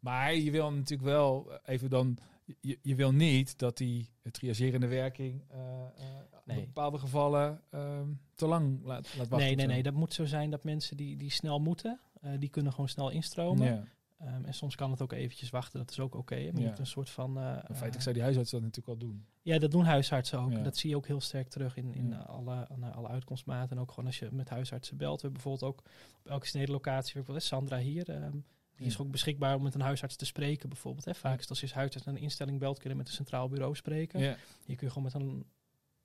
Maar 0.00 0.34
je 0.34 0.50
wil 0.50 0.72
natuurlijk 0.72 1.08
wel 1.08 1.52
eh, 1.52 1.58
even 1.74 1.90
dan... 1.90 2.18
Je, 2.60 2.78
je 2.82 2.94
wil 2.94 3.12
niet 3.12 3.58
dat 3.58 3.76
die 3.76 4.10
triagerende 4.30 4.86
werking 4.86 5.42
eh, 5.48 5.58
eh, 5.58 6.24
Nee. 6.44 6.58
in 6.58 6.64
bepaalde 6.64 6.98
gevallen 6.98 7.60
ehm, 7.70 8.08
te 8.34 8.46
lang 8.46 8.80
laat, 8.84 9.14
laat 9.16 9.28
wachten. 9.28 9.38
Nee, 9.38 9.54
nee, 9.56 9.66
nee. 9.66 9.82
Dat 9.82 9.94
moet 9.94 10.14
zo 10.14 10.24
zijn 10.24 10.50
dat 10.50 10.64
mensen 10.64 10.96
die, 10.96 11.16
die 11.16 11.30
snel 11.30 11.58
moeten, 11.60 12.00
eh, 12.20 12.30
die 12.38 12.48
kunnen 12.48 12.72
gewoon 12.72 12.88
snel 12.88 13.10
instromen. 13.10 13.88
Ehm, 14.18 14.44
en 14.44 14.54
soms 14.54 14.74
kan 14.74 14.90
het 14.90 15.02
ook 15.02 15.12
eventjes 15.12 15.50
wachten, 15.50 15.78
dat 15.78 15.90
is 15.90 16.00
ook 16.00 16.14
oké. 16.14 16.34
maar 16.34 16.44
je 16.44 16.60
Ja. 16.60 16.68
moet 16.68 16.78
een 16.78 16.86
soort 16.86 17.10
van... 17.10 17.38
eh, 17.38 17.56
Feitelijk 17.64 18.02
zou 18.02 18.14
die 18.14 18.22
huisarts 18.24 18.50
dat 18.50 18.60
natuurlijk 18.60 18.86
wel 19.00 19.08
doen. 19.08 19.26
Ja, 19.42 19.58
dat 19.58 19.70
doen 19.70 19.84
huisartsen 19.84 20.38
ook. 20.40 20.52
Ja. 20.52 20.62
Dat 20.62 20.76
zie 20.76 20.90
je 20.90 20.96
ook 20.96 21.06
heel 21.06 21.20
sterk 21.20 21.48
terug 21.48 21.76
in, 21.76 21.94
in 21.94 22.08
Ja. 22.08 22.16
alle, 22.18 22.66
alle 22.94 23.08
uitkomstmaten. 23.08 23.76
En 23.76 23.82
ook 23.82 23.90
gewoon 23.90 24.06
als 24.06 24.18
je 24.18 24.28
met 24.32 24.48
huisartsen 24.48 24.96
belt. 24.96 25.20
We 25.20 25.26
hebben 25.28 25.42
bijvoorbeeld 25.42 25.72
ook 25.72 25.82
op 26.24 26.26
elke 26.30 26.46
snedelocatie, 26.46 27.22
Sandra 27.36 27.78
hier, 27.78 28.08
ehm, 28.10 28.36
die 28.76 28.86
is 28.86 28.98
ook 28.98 29.10
beschikbaar 29.10 29.56
om 29.56 29.62
met 29.62 29.74
een 29.74 29.80
huisarts 29.80 30.16
te 30.16 30.24
spreken 30.26 30.68
bijvoorbeeld. 30.68 31.04
Hè. 31.04 31.14
Vaak 31.14 31.34
is 31.34 31.40
het 31.40 31.50
als 31.50 31.60
je 31.60 31.70
huisarts 31.74 32.06
naar 32.06 32.14
een 32.14 32.20
instelling 32.20 32.58
belt, 32.58 32.78
kun 32.78 32.90
je 32.90 32.96
met 32.96 33.08
een 33.08 33.14
centraal 33.14 33.48
bureau 33.48 33.74
spreken. 33.74 34.20
Hier 34.66 34.76
kun 34.76 34.86
je 34.86 34.92
gewoon 34.92 35.02
met 35.02 35.14
een, 35.14 35.44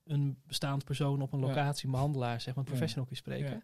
een 0.06 0.38
bestaand 0.48 0.83
persoon 0.83 1.21
op 1.21 1.33
een 1.33 1.39
Ja. 1.39 1.45
locatie, 1.48 1.89
behandelaar, 1.89 2.42
zeg 2.42 2.56
maar, 2.56 2.63
een 2.63 2.71
Ja. 2.71 2.77
professional 2.77 3.07
je 3.09 3.15
spreken. 3.15 3.63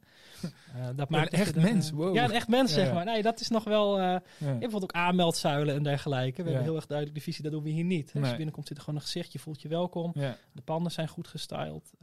Eh, 0.75 0.88
dat 0.95 1.10
maakt 1.10 1.34
echt 1.34 1.56
mens, 1.56 1.92
wow. 1.92 2.16
Ja, 2.16 2.24
een 2.24 2.31
echt 2.31 2.48
mens, 2.48 2.69
Ja, 2.69 2.75
zeg 2.75 2.88
ja. 2.88 2.94
maar. 2.94 3.06
Nee, 3.06 3.22
dat 3.22 3.39
is 3.39 3.50
nog 3.50 3.63
wel... 3.63 4.00
Ja. 4.01 4.22
bijvoorbeeld 4.38 4.84
ook 4.84 4.92
aanmeldzuilen 4.92 5.75
en 5.75 5.84
dergelijke. 5.84 6.36
We 6.36 6.38
Ja. 6.44 6.45
hebben 6.45 6.63
heel 6.63 6.75
erg 6.75 6.86
duidelijk 6.88 7.18
de 7.18 7.24
visie, 7.24 7.44
dat 7.44 7.51
doen 7.51 7.63
we 7.63 7.69
hier 7.69 7.84
niet. 7.84 8.06
Hè. 8.07 8.12
Als 8.12 8.19
Nee. 8.22 8.30
je 8.30 8.36
binnenkomt 8.36 8.68
zit 8.68 8.78
er 8.78 8.84
gewoon 8.84 9.00
een 9.00 9.06
gezicht, 9.06 9.31
je 9.31 9.39
voelt 9.39 9.62
je 9.62 9.68
welkom. 9.68 10.12
Ja. 10.16 10.38
De 10.51 10.62
panden 10.62 10.92
zijn 10.92 11.07
goed 11.07 11.28
gestyled. 11.28 11.94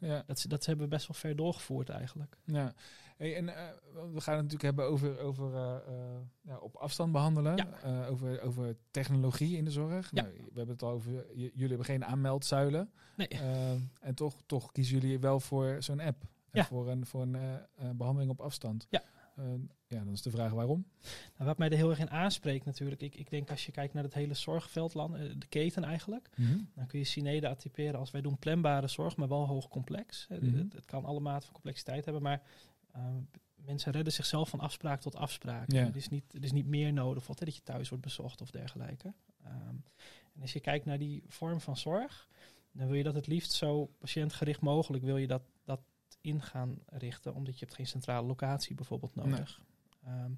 Ja. 0.00 0.22
dat, 0.26 0.44
dat 0.48 0.66
hebben 0.66 0.84
we 0.84 0.90
best 0.90 1.06
wel 1.06 1.16
ver 1.16 1.36
doorgevoerd 1.36 1.88
eigenlijk. 1.88 2.36
Ja, 2.44 2.72
hey, 3.20 3.36
en 3.36 3.48
eh, 3.48 3.64
we 3.92 4.20
gaan 4.20 4.36
het 4.36 4.42
natuurlijk 4.42 4.62
hebben 4.62 4.84
over, 4.84 5.18
over 5.18 5.54
eh, 5.54 5.76
eh, 5.76 6.20
ja, 6.40 6.58
op 6.58 6.76
afstand 6.76 7.12
behandelen. 7.12 7.56
Ja. 7.56 7.68
Eh, 7.82 8.10
over, 8.10 8.42
over 8.42 8.76
technologie 8.90 9.56
in 9.56 9.64
de 9.64 9.70
zorg. 9.70 10.10
Ja. 10.12 10.22
Nou, 10.22 10.34
we 10.34 10.56
hebben 10.58 10.74
het 10.74 10.82
al 10.82 10.90
over, 10.90 11.36
jullie 11.36 11.68
hebben 11.68 11.84
geen 11.84 12.04
aanmeldzuilen. 12.04 12.90
Nee. 13.16 13.28
En 14.00 14.14
toch, 14.14 14.42
toch 14.46 14.72
kiezen 14.72 15.00
jullie 15.00 15.18
wel 15.18 15.40
voor 15.40 15.76
zo'n 15.78 16.00
app. 16.00 16.24
En. 16.50 16.64
Voor 16.64 16.88
een, 16.88 17.06
voor 17.06 17.22
een 17.22 17.34
eh, 17.34 17.54
eh, 17.54 17.90
behandeling 17.94 18.30
op 18.30 18.40
afstand. 18.40 18.86
Ja. 18.90 19.02
Ja, 19.86 20.04
dan 20.04 20.12
is 20.12 20.22
de 20.22 20.30
vraag 20.30 20.52
waarom. 20.52 20.86
Nou, 21.36 21.48
wat 21.48 21.58
mij 21.58 21.70
er 21.70 21.76
heel 21.76 21.90
erg 21.90 21.98
in 21.98 22.10
aanspreekt 22.10 22.64
natuurlijk. 22.64 23.02
Ik, 23.02 23.14
ik 23.14 23.30
denk 23.30 23.50
als 23.50 23.66
je 23.66 23.72
kijkt 23.72 23.94
naar 23.94 24.02
het 24.02 24.14
hele 24.14 24.34
zorgveldland, 24.34 25.16
de 25.16 25.46
keten 25.48 25.84
eigenlijk. 25.84 26.30
Dan 26.74 26.86
kun 26.86 26.98
je 26.98 27.04
Cinede 27.04 27.48
attyperen 27.48 27.98
als 27.98 28.10
wij 28.10 28.20
doen 28.20 28.38
planbare 28.38 28.88
zorg, 28.88 29.16
maar 29.16 29.28
wel 29.28 29.46
hoog 29.46 29.68
complex. 29.68 30.26
Mhm. 30.28 30.56
het, 30.56 30.72
het 30.72 30.84
kan 30.84 31.04
alle 31.04 31.20
maten 31.20 31.42
van 31.42 31.52
complexiteit 31.52 32.04
hebben, 32.04 32.22
maar 32.22 32.42
mensen 33.54 33.92
redden 33.92 34.12
zichzelf 34.12 34.48
van 34.48 34.60
afspraak 34.60 35.00
tot 35.00 35.16
afspraak. 35.16 35.72
Ja. 35.72 35.84
Het, 35.84 35.96
is 35.96 36.08
niet, 36.08 36.32
het 36.32 36.44
is 36.44 36.52
niet 36.52 36.66
meer 36.66 36.92
nodig, 36.92 37.26
hè, 37.26 37.34
dat 37.34 37.56
je 37.56 37.62
thuis 37.62 37.88
wordt 37.88 38.04
bezocht 38.04 38.40
of 38.40 38.50
dergelijke. 38.50 39.12
Ehm, 39.44 39.76
en 40.34 40.40
als 40.40 40.52
je 40.52 40.60
kijkt 40.60 40.84
naar 40.84 40.98
die 40.98 41.22
vorm 41.26 41.60
van 41.60 41.76
zorg, 41.76 42.28
dan 42.72 42.86
wil 42.86 42.96
je 42.96 43.02
dat 43.02 43.14
het 43.14 43.26
liefst 43.26 43.52
zo 43.52 43.86
patiëntgericht 43.98 44.60
mogelijk 44.60 45.04
wil 45.04 45.16
je 45.16 45.26
dat, 45.26 45.42
dat 45.64 45.80
in 46.20 46.42
gaan 46.42 46.78
richten, 46.86 47.34
omdat 47.34 47.58
je 47.58 47.64
hebt 47.64 47.76
geen 47.76 47.86
centrale 47.86 48.26
locatie 48.26 48.74
bijvoorbeeld 48.74 49.14
nodig. 49.14 49.60
Ehm, 50.04 50.32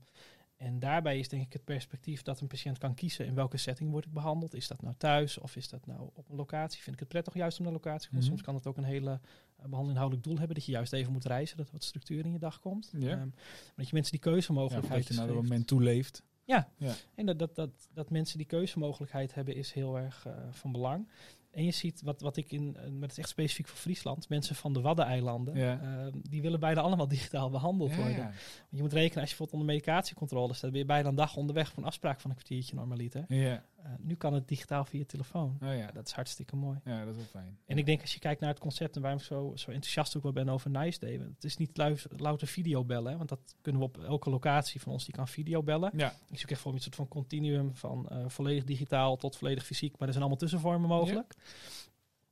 en 0.62 0.78
daarbij 0.78 1.18
is 1.18 1.28
denk 1.28 1.42
ik 1.46 1.52
het 1.52 1.64
perspectief 1.64 2.22
dat 2.22 2.40
een 2.40 2.46
patiënt 2.46 2.78
kan 2.78 2.94
kiezen 2.94 3.26
in 3.26 3.34
welke 3.34 3.56
setting 3.56 3.90
word 3.90 4.04
ik 4.04 4.12
behandeld. 4.12 4.54
Is 4.54 4.68
dat 4.68 4.82
nou 4.82 4.94
thuis 4.98 5.38
of 5.38 5.56
is 5.56 5.68
dat 5.68 5.86
nou 5.86 6.00
op 6.14 6.28
een 6.28 6.36
locatie? 6.36 6.82
Vind 6.82 6.94
ik 6.94 7.00
het 7.00 7.08
prettig 7.08 7.34
juist 7.34 7.58
om 7.58 7.64
naar 7.64 7.72
locatie 7.72 8.00
te 8.00 8.08
gaan. 8.08 8.18
Mhm. 8.18 8.28
Soms 8.28 8.42
kan 8.42 8.54
het 8.54 8.66
ook 8.66 8.76
een 8.76 8.84
hele 8.84 9.10
uh, 9.10 9.18
behandeling 9.56 9.88
inhoudelijk 9.90 10.24
doel 10.24 10.38
hebben 10.38 10.54
dat 10.56 10.64
je 10.64 10.72
juist 10.72 10.92
even 10.92 11.12
moet 11.12 11.24
reizen, 11.24 11.56
dat 11.56 11.66
er 11.66 11.72
wat 11.72 11.84
structuur 11.84 12.24
in 12.24 12.32
je 12.32 12.38
dag 12.38 12.60
komt. 12.60 12.90
Ja. 12.98 13.08
Ehm, 13.10 13.18
maar 13.18 13.72
dat 13.76 13.88
je 13.88 13.94
mensen 13.94 14.12
die 14.12 14.20
Ja, 14.24 14.30
keuzemogelijkheid 14.30 14.98
dat 15.06 15.08
je 15.08 15.14
naar 15.14 15.24
geeft. 15.28 15.38
het 15.38 15.48
moment 15.48 15.66
toeleeft. 15.66 16.22
Ja, 16.44 16.68
Ja. 16.76 16.94
en 17.14 17.26
dat, 17.26 17.38
dat, 17.38 17.54
dat, 17.54 17.70
dat 17.92 18.10
mensen 18.10 18.38
die 18.38 18.46
keuzemogelijkheid 18.46 19.34
hebben 19.34 19.54
is 19.54 19.72
heel 19.72 19.98
erg 19.98 20.26
eh, 20.26 20.32
van 20.50 20.72
belang. 20.72 21.08
En 21.52 21.64
je 21.64 21.70
ziet 21.70 22.02
wat, 22.02 22.20
wat 22.20 22.36
ik 22.36 22.50
in, 22.52 22.76
eh, 22.76 22.82
maar 22.90 23.02
het 23.02 23.10
is 23.10 23.18
echt 23.18 23.28
specifiek 23.28 23.68
voor 23.68 23.78
Friesland, 23.78 24.28
mensen 24.28 24.54
van 24.54 24.72
de 24.72 24.80
Waddeneilanden, 24.80 25.56
Ja. 25.56 25.80
ehm, 25.80 26.18
die 26.22 26.42
willen 26.42 26.60
bijna 26.60 26.80
allemaal 26.80 27.08
digitaal 27.18 27.50
behandeld 27.50 27.90
Ja, 27.90 27.96
worden. 27.96 28.16
ja. 28.16 28.22
Want 28.22 28.34
je 28.70 28.82
moet 28.82 28.92
rekenen, 28.92 29.20
als 29.20 29.30
je 29.30 29.36
bijvoorbeeld 29.36 29.60
onder 29.60 29.66
medicatiecontrole 29.74 30.54
staat, 30.54 30.70
ben 30.70 30.80
je 30.80 30.86
bijna 30.86 31.08
een 31.08 31.14
dag 31.14 31.36
onderweg 31.36 31.68
voor 31.68 31.78
een 31.82 31.88
afspraak 31.88 32.20
van 32.20 32.30
een 32.30 32.36
kwartiertje 32.36 32.74
normaliter. 32.74 33.24
Ja. 33.28 33.64
Eh, 33.82 33.90
nu 33.98 34.14
kan 34.14 34.32
het 34.34 34.48
digitaal 34.48 34.84
via 34.84 34.98
je 34.98 35.06
telefoon. 35.06 35.58
Oh, 35.62 35.76
ja. 35.76 35.90
Dat 35.92 36.06
is 36.06 36.12
hartstikke 36.12 36.56
mooi. 36.56 36.78
ja, 36.84 36.98
dat 37.04 37.08
is 37.14 37.16
wel 37.16 37.42
fijn. 37.42 37.58
En 37.66 37.78
ik 37.78 37.86
denk 37.86 38.00
als 38.00 38.12
je 38.12 38.18
kijkt 38.18 38.40
naar 38.40 38.50
het 38.50 38.58
concept 38.58 38.96
en 38.96 39.02
waarom 39.02 39.20
ik 39.20 39.26
zo, 39.26 39.52
zo 39.54 39.70
enthousiast 39.70 40.16
ook 40.16 40.22
wel 40.22 40.32
ben 40.32 40.48
over 40.48 40.70
Nice 40.70 40.98
Day. 40.98 41.12
Het 41.12 41.44
is 41.44 41.56
niet 41.56 41.76
luis- 41.76 42.06
louter 42.16 42.46
videobellen, 42.46 43.10
hè, 43.12 43.16
want 43.16 43.28
dat 43.28 43.54
kunnen 43.60 43.80
we 43.80 43.86
op 43.86 43.98
elke 43.98 44.30
locatie 44.30 44.80
van 44.80 44.92
ons, 44.92 45.04
die 45.04 45.14
kan 45.14 45.28
videobellen. 45.28 45.90
Ja, 45.96 46.08
Ik 46.08 46.36
zie 46.36 46.44
ook 46.44 46.50
echt 46.50 46.60
voor 46.60 46.72
een 46.72 46.80
soort 46.80 46.94
van 46.94 47.08
continuum 47.08 47.74
van 47.74 48.08
eh, 48.08 48.24
volledig 48.28 48.64
digitaal 48.64 49.16
tot 49.16 49.36
volledig 49.36 49.64
fysiek, 49.66 49.90
maar 49.92 50.00
er 50.08 50.14
zijn 50.14 50.20
allemaal 50.24 50.38
tussenvormen 50.40 50.88
mogelijk. 50.88 51.34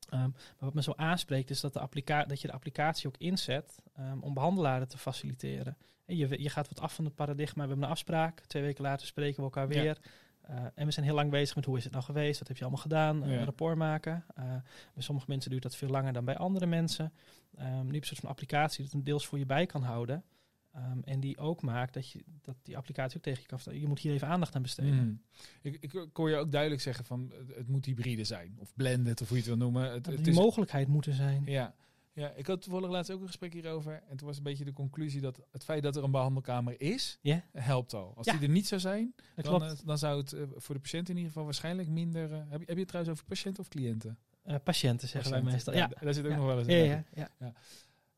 Ehm, 0.09 0.21
maar 0.31 0.33
wat 0.59 0.75
me 0.75 0.83
zo 0.83 0.93
aanspreekt 0.97 1.51
is 1.51 1.61
dat, 1.61 1.73
de 1.73 1.81
applica 1.81 2.25
dat 2.25 2.41
je 2.41 2.47
de 2.47 2.53
applicatie 2.53 3.07
ook 3.09 3.17
inzet 3.19 3.79
ehm, 3.97 4.19
om 4.21 4.35
behandelaren 4.35 4.89
te 4.89 4.99
faciliteren. 4.99 5.77
En 6.05 6.17
je, 6.17 6.43
je 6.43 6.49
gaat 6.51 6.69
wat 6.69 6.81
af 6.81 6.95
van 6.95 7.05
het 7.05 7.15
paradigma. 7.15 7.63
We 7.63 7.69
hebben 7.69 7.87
een 7.87 7.93
afspraak. 7.93 8.41
Twee 8.41 8.63
weken 8.63 8.83
later 8.85 9.07
spreken 9.07 9.37
we 9.37 9.43
elkaar 9.43 9.73
Ja. 9.73 9.97
Uh, 10.51 10.57
en 10.75 10.87
we 10.87 10.91
zijn 10.93 11.07
heel 11.07 11.15
lang 11.15 11.31
bezig 11.31 11.57
met 11.57 11.65
hoe 11.65 11.77
is 11.77 11.85
het 11.85 11.93
nou 11.93 12.05
geweest? 12.05 12.39
Wat 12.39 12.49
heb 12.49 12.57
je 12.57 12.63
allemaal 12.63 12.83
gedaan? 12.83 13.19
Ja. 13.19 13.25
Een 13.25 13.45
rapport 13.45 13.77
maken. 13.77 14.25
Uh, 14.39 14.45
bij 14.95 15.03
sommige 15.03 15.27
mensen 15.29 15.51
duurt 15.51 15.63
dat 15.63 15.77
veel 15.77 15.89
langer 15.89 16.13
dan 16.13 16.25
bij 16.25 16.37
andere 16.37 16.67
mensen. 16.67 17.13
Um, 17.59 17.65
nu 17.65 17.69
heb 17.71 17.91
je 17.91 17.97
een 17.97 18.07
soort 18.07 18.21
van 18.21 18.29
applicatie 18.29 18.85
dat 18.85 18.93
een 18.93 19.05
deels 19.05 19.27
voor 19.27 19.39
je 19.39 19.47
bij 19.47 19.67
kan 19.67 19.83
houden. 19.83 20.25
Um, 20.77 21.03
en 21.05 21.21
die 21.21 21.39
ook 21.39 21.63
maakt 21.63 21.95
dat, 21.95 22.11
je, 22.11 22.25
dat 22.43 22.57
die 22.63 22.77
applicatie 22.77 23.17
ook 23.17 23.23
tegen 23.23 23.41
je 23.41 23.47
kan 23.47 23.59
vertellen. 23.59 23.83
Je 23.83 23.89
moet 23.89 23.99
hier 23.99 24.13
even 24.13 24.29
aandacht 24.29 24.55
aan 24.55 24.63
besteden. 24.63 25.05
Mm. 25.05 25.23
Ik, 25.63 25.77
ik, 25.81 26.09
hoor 26.13 26.31
je 26.31 26.37
ook 26.37 26.53
duidelijk 26.53 26.83
zeggen 26.83 27.05
van 27.05 27.33
het, 27.39 27.57
het 27.57 27.69
moet 27.69 27.85
hybride 27.85 28.25
zijn. 28.25 28.57
Of 28.59 28.73
blended, 28.75 29.21
of 29.21 29.29
hoe 29.29 29.37
je 29.37 29.43
het 29.43 29.53
wil 29.53 29.63
noemen. 29.63 29.93
Het, 29.93 30.05
Dat 30.05 30.15
het 30.15 30.25
die 30.25 30.33
is, 30.33 30.39
mogelijkheid 30.39 30.89
moeten 30.89 31.15
zijn. 31.15 31.43
ja. 31.45 31.75
Ja, 32.13 32.31
ik 32.31 32.47
had 32.47 32.63
toevallig 32.63 32.91
laatst 32.91 33.11
ook 33.13 33.21
een 33.21 33.27
gesprek 33.27 33.53
hierover. 33.53 34.03
En 34.09 34.17
toen 34.17 34.27
was 34.27 34.37
een 34.37 34.43
beetje 34.43 34.65
de 34.65 34.73
conclusie 34.73 35.21
dat 35.21 35.41
het 35.51 35.65
feit 35.65 35.83
dat 35.83 35.97
er 35.97 36.05
een 36.05 36.11
behandelkamer 36.11 36.81
is, 36.81 37.19
Ja. 37.21 37.45
helpt 37.53 37.95
al. 37.95 38.13
Als 38.17 38.27
Ja. 38.27 38.33
die 38.33 38.43
er 38.43 38.49
niet 38.55 38.67
zou 38.67 38.81
zijn, 38.81 39.15
Dat 39.35 39.45
dan, 39.45 39.59
klopt. 39.59 39.81
eh, 39.81 39.87
dan 39.87 39.99
zou 39.99 40.21
het 40.21 40.33
eh, 40.33 40.43
voor 40.57 40.75
de 40.75 40.81
patiënt 40.81 41.09
in 41.09 41.15
ieder 41.15 41.29
geval 41.31 41.45
waarschijnlijk 41.45 41.89
minder... 41.89 42.33
eh, 42.33 42.39
heb, 42.39 42.61
je, 42.61 42.67
heb 42.67 42.75
je 42.75 42.79
het 42.79 42.89
trouwens 42.89 43.15
over 43.17 43.29
patiënten 43.29 43.63
of 43.63 43.69
cliënten? 43.69 44.19
Uh, 44.47 44.55
patiënten 44.65 45.09
zeggen 45.09 45.31
wij 45.31 45.43
meestal. 45.43 45.75
Ja, 45.75 45.87
daar 46.01 46.15
zit 46.15 46.25
ook 46.25 46.31
Ja. 46.31 46.37
nog 46.37 46.47
wel 46.47 46.59
eens 46.59 46.67
ja, 46.69 46.75
in. 46.75 47.05
ja, 47.15 47.29
ja. 47.39 47.53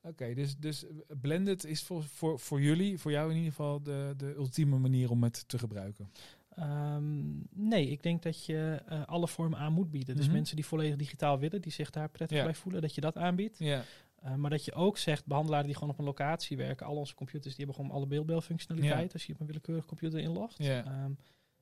Oké, 0.03 0.35
dus, 0.35 0.57
dus 0.57 0.85
blended 1.21 1.65
is 1.65 1.83
voor, 1.83 2.03
voor, 2.05 2.39
voor 2.39 2.61
jullie, 2.61 2.99
voor 2.99 3.11
jou 3.11 3.31
in 3.31 3.37
ieder 3.37 3.51
geval, 3.51 3.83
de, 3.83 4.15
de 4.17 4.35
ultieme 4.35 4.79
manier 4.79 5.11
om 5.11 5.23
het 5.23 5.49
te 5.49 5.59
gebruiken. 5.59 6.11
Um, 6.59 7.47
nee, 7.51 7.89
ik 7.91 8.03
denk 8.03 8.23
dat 8.23 8.45
je 8.47 8.83
uh, 8.93 9.03
alle 9.07 9.29
vormen 9.29 9.59
aan 9.59 9.73
moet 9.73 9.91
bieden. 9.91 10.17
Dus 10.17 10.25
Mhm. 10.27 10.35
mensen 10.35 10.57
die 10.57 10.67
volledig 10.67 10.97
digitaal 10.97 11.39
willen, 11.39 11.61
die 11.61 11.73
zich 11.73 11.91
daar 11.91 12.09
prettig 12.09 12.39
Ja. 12.39 12.45
bij 12.45 12.55
voelen, 12.55 12.81
dat 12.81 12.95
je 12.95 13.01
dat 13.01 13.17
aanbiedt. 13.17 13.59
Ja, 13.59 13.85
Uh, 14.25 14.35
maar 14.35 14.51
dat 14.51 14.65
je 14.65 14.73
ook 14.73 14.99
zegt, 14.99 15.27
behandelaren 15.27 15.67
die 15.67 15.75
gewoon 15.75 15.91
op 15.91 15.99
een 15.99 16.05
locatie 16.05 16.57
werken, 16.57 16.87
al 16.87 16.97
onze 16.97 17.15
computers, 17.15 17.55
die 17.57 17.65
hebben 17.65 17.75
gewoon 17.85 17.91
alle 17.91 18.07
beeldbelfunctionaliteit. 18.07 19.07
Ja. 19.07 19.13
Als 19.13 19.25
je 19.27 19.33
op 19.33 19.41
een 19.41 19.47
willekeurige 19.47 19.87
computer 19.87 20.19
inlogt. 20.21 20.55
Ja. 20.59 21.05
Um, 21.05 21.17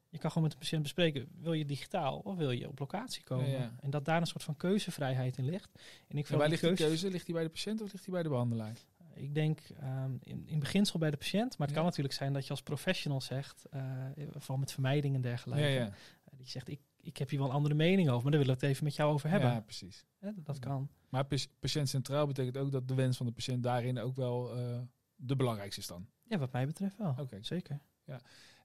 je 0.08 0.18
kan 0.18 0.28
gewoon 0.30 0.42
met 0.42 0.52
de 0.52 0.58
patiënt 0.58 0.82
bespreken, 0.82 1.26
wil 1.40 1.52
je 1.52 1.64
digitaal 1.64 2.18
of 2.18 2.36
wil 2.36 2.50
je 2.50 2.68
op 2.68 2.78
locatie 2.78 3.22
komen? 3.24 3.50
Ja. 3.50 3.70
En 3.80 3.90
dat 3.90 4.04
daar 4.04 4.20
een 4.20 4.26
soort 4.26 4.42
van 4.42 4.56
keuzevrijheid 4.56 5.36
in 5.36 5.44
ligt. 5.44 5.70
En 6.08 6.18
ik 6.18 6.28
en 6.28 6.38
waar 6.38 6.48
ligt 6.48 6.60
die 6.60 6.68
keuze- 6.70 6.84
keuze? 6.86 7.10
Ligt 7.10 7.26
die 7.26 7.34
bij 7.34 7.44
de 7.44 7.50
patiënt 7.50 7.80
of 7.82 7.92
ligt 7.92 8.04
die 8.04 8.12
bij 8.14 8.22
de 8.22 8.28
behandelaar? 8.28 8.76
Ik 9.22 9.34
denk 9.34 9.60
um, 9.82 10.18
in, 10.22 10.46
in 10.46 10.58
beginsel 10.58 10.98
bij 10.98 11.10
de 11.10 11.16
patiënt, 11.16 11.58
maar 11.58 11.66
het 11.66 11.76
Ja. 11.76 11.82
kan 11.82 11.84
natuurlijk 11.84 12.14
zijn 12.14 12.32
dat 12.32 12.44
je 12.44 12.50
als 12.50 12.62
professional 12.62 13.20
zegt, 13.20 13.64
uh, 13.74 13.82
vooral 14.30 14.56
met 14.56 14.72
vermijding 14.72 15.14
en 15.14 15.20
dergelijke, 15.20 15.62
Ja, 15.64 15.68
ja. 15.68 15.86
uh, 15.86 15.92
dat 16.30 16.38
je 16.44 16.50
zegt, 16.50 16.68
ik, 16.68 16.80
ik 17.00 17.16
heb 17.16 17.28
hier 17.30 17.38
wel 17.38 17.48
een 17.48 17.54
andere 17.54 17.74
mening 17.74 18.08
over, 18.08 18.22
maar 18.22 18.30
daar 18.32 18.40
willen 18.40 18.56
we 18.58 18.60
het 18.66 18.70
even 18.72 18.84
met 18.84 18.94
jou 18.94 19.12
over 19.12 19.30
hebben. 19.30 19.50
Ja, 19.50 19.60
precies. 19.60 20.04
Dat 20.20 20.56
Ja. 20.56 20.60
kan. 20.60 20.90
Maar 21.08 21.24
pa- 21.24 21.36
patiënt 21.60 21.88
centraal 21.88 22.26
betekent 22.26 22.56
ook 22.56 22.70
dat 22.72 22.88
de 22.88 22.94
wens 22.94 23.16
van 23.16 23.26
de 23.26 23.32
patiënt 23.32 23.62
daarin 23.62 23.98
ook 23.98 24.16
wel 24.16 24.56
eh, 24.56 24.80
de 25.16 25.36
belangrijkste 25.36 25.80
is 25.80 25.86
dan. 25.86 26.06
Ja, 26.22 26.38
wat 26.38 26.52
mij 26.52 26.66
betreft 26.66 26.96
wel. 26.96 27.14
Oké. 27.18 27.38
Zeker. 27.40 27.80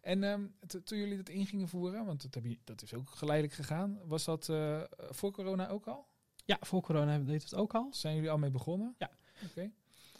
En 0.01 0.23
ehm, 0.23 0.45
to- 0.67 0.83
toen 0.83 0.97
jullie 0.97 1.17
dat 1.17 1.29
in 1.29 1.45
gingen 1.45 1.67
voeren, 1.67 2.05
want 2.05 2.21
dat, 2.21 2.33
heb 2.33 2.45
je, 2.45 2.57
dat 2.63 2.81
is 2.81 2.93
ook 2.93 3.09
geleidelijk 3.09 3.55
gegaan, 3.57 3.99
was 4.03 4.23
dat 4.25 4.49
eh, 4.49 4.81
voor 4.97 5.31
corona 5.31 5.67
ook 5.69 5.87
al? 5.87 6.07
Ja, 6.45 6.57
voor 6.61 6.81
corona 6.81 7.19
deed 7.19 7.43
het 7.43 7.55
ook 7.55 7.73
al. 7.73 7.87
Zijn 7.93 8.15
jullie 8.15 8.29
al 8.29 8.37
mee 8.37 8.49
begonnen? 8.51 8.95
Ja. 8.97 9.09
Oké. 9.49 9.71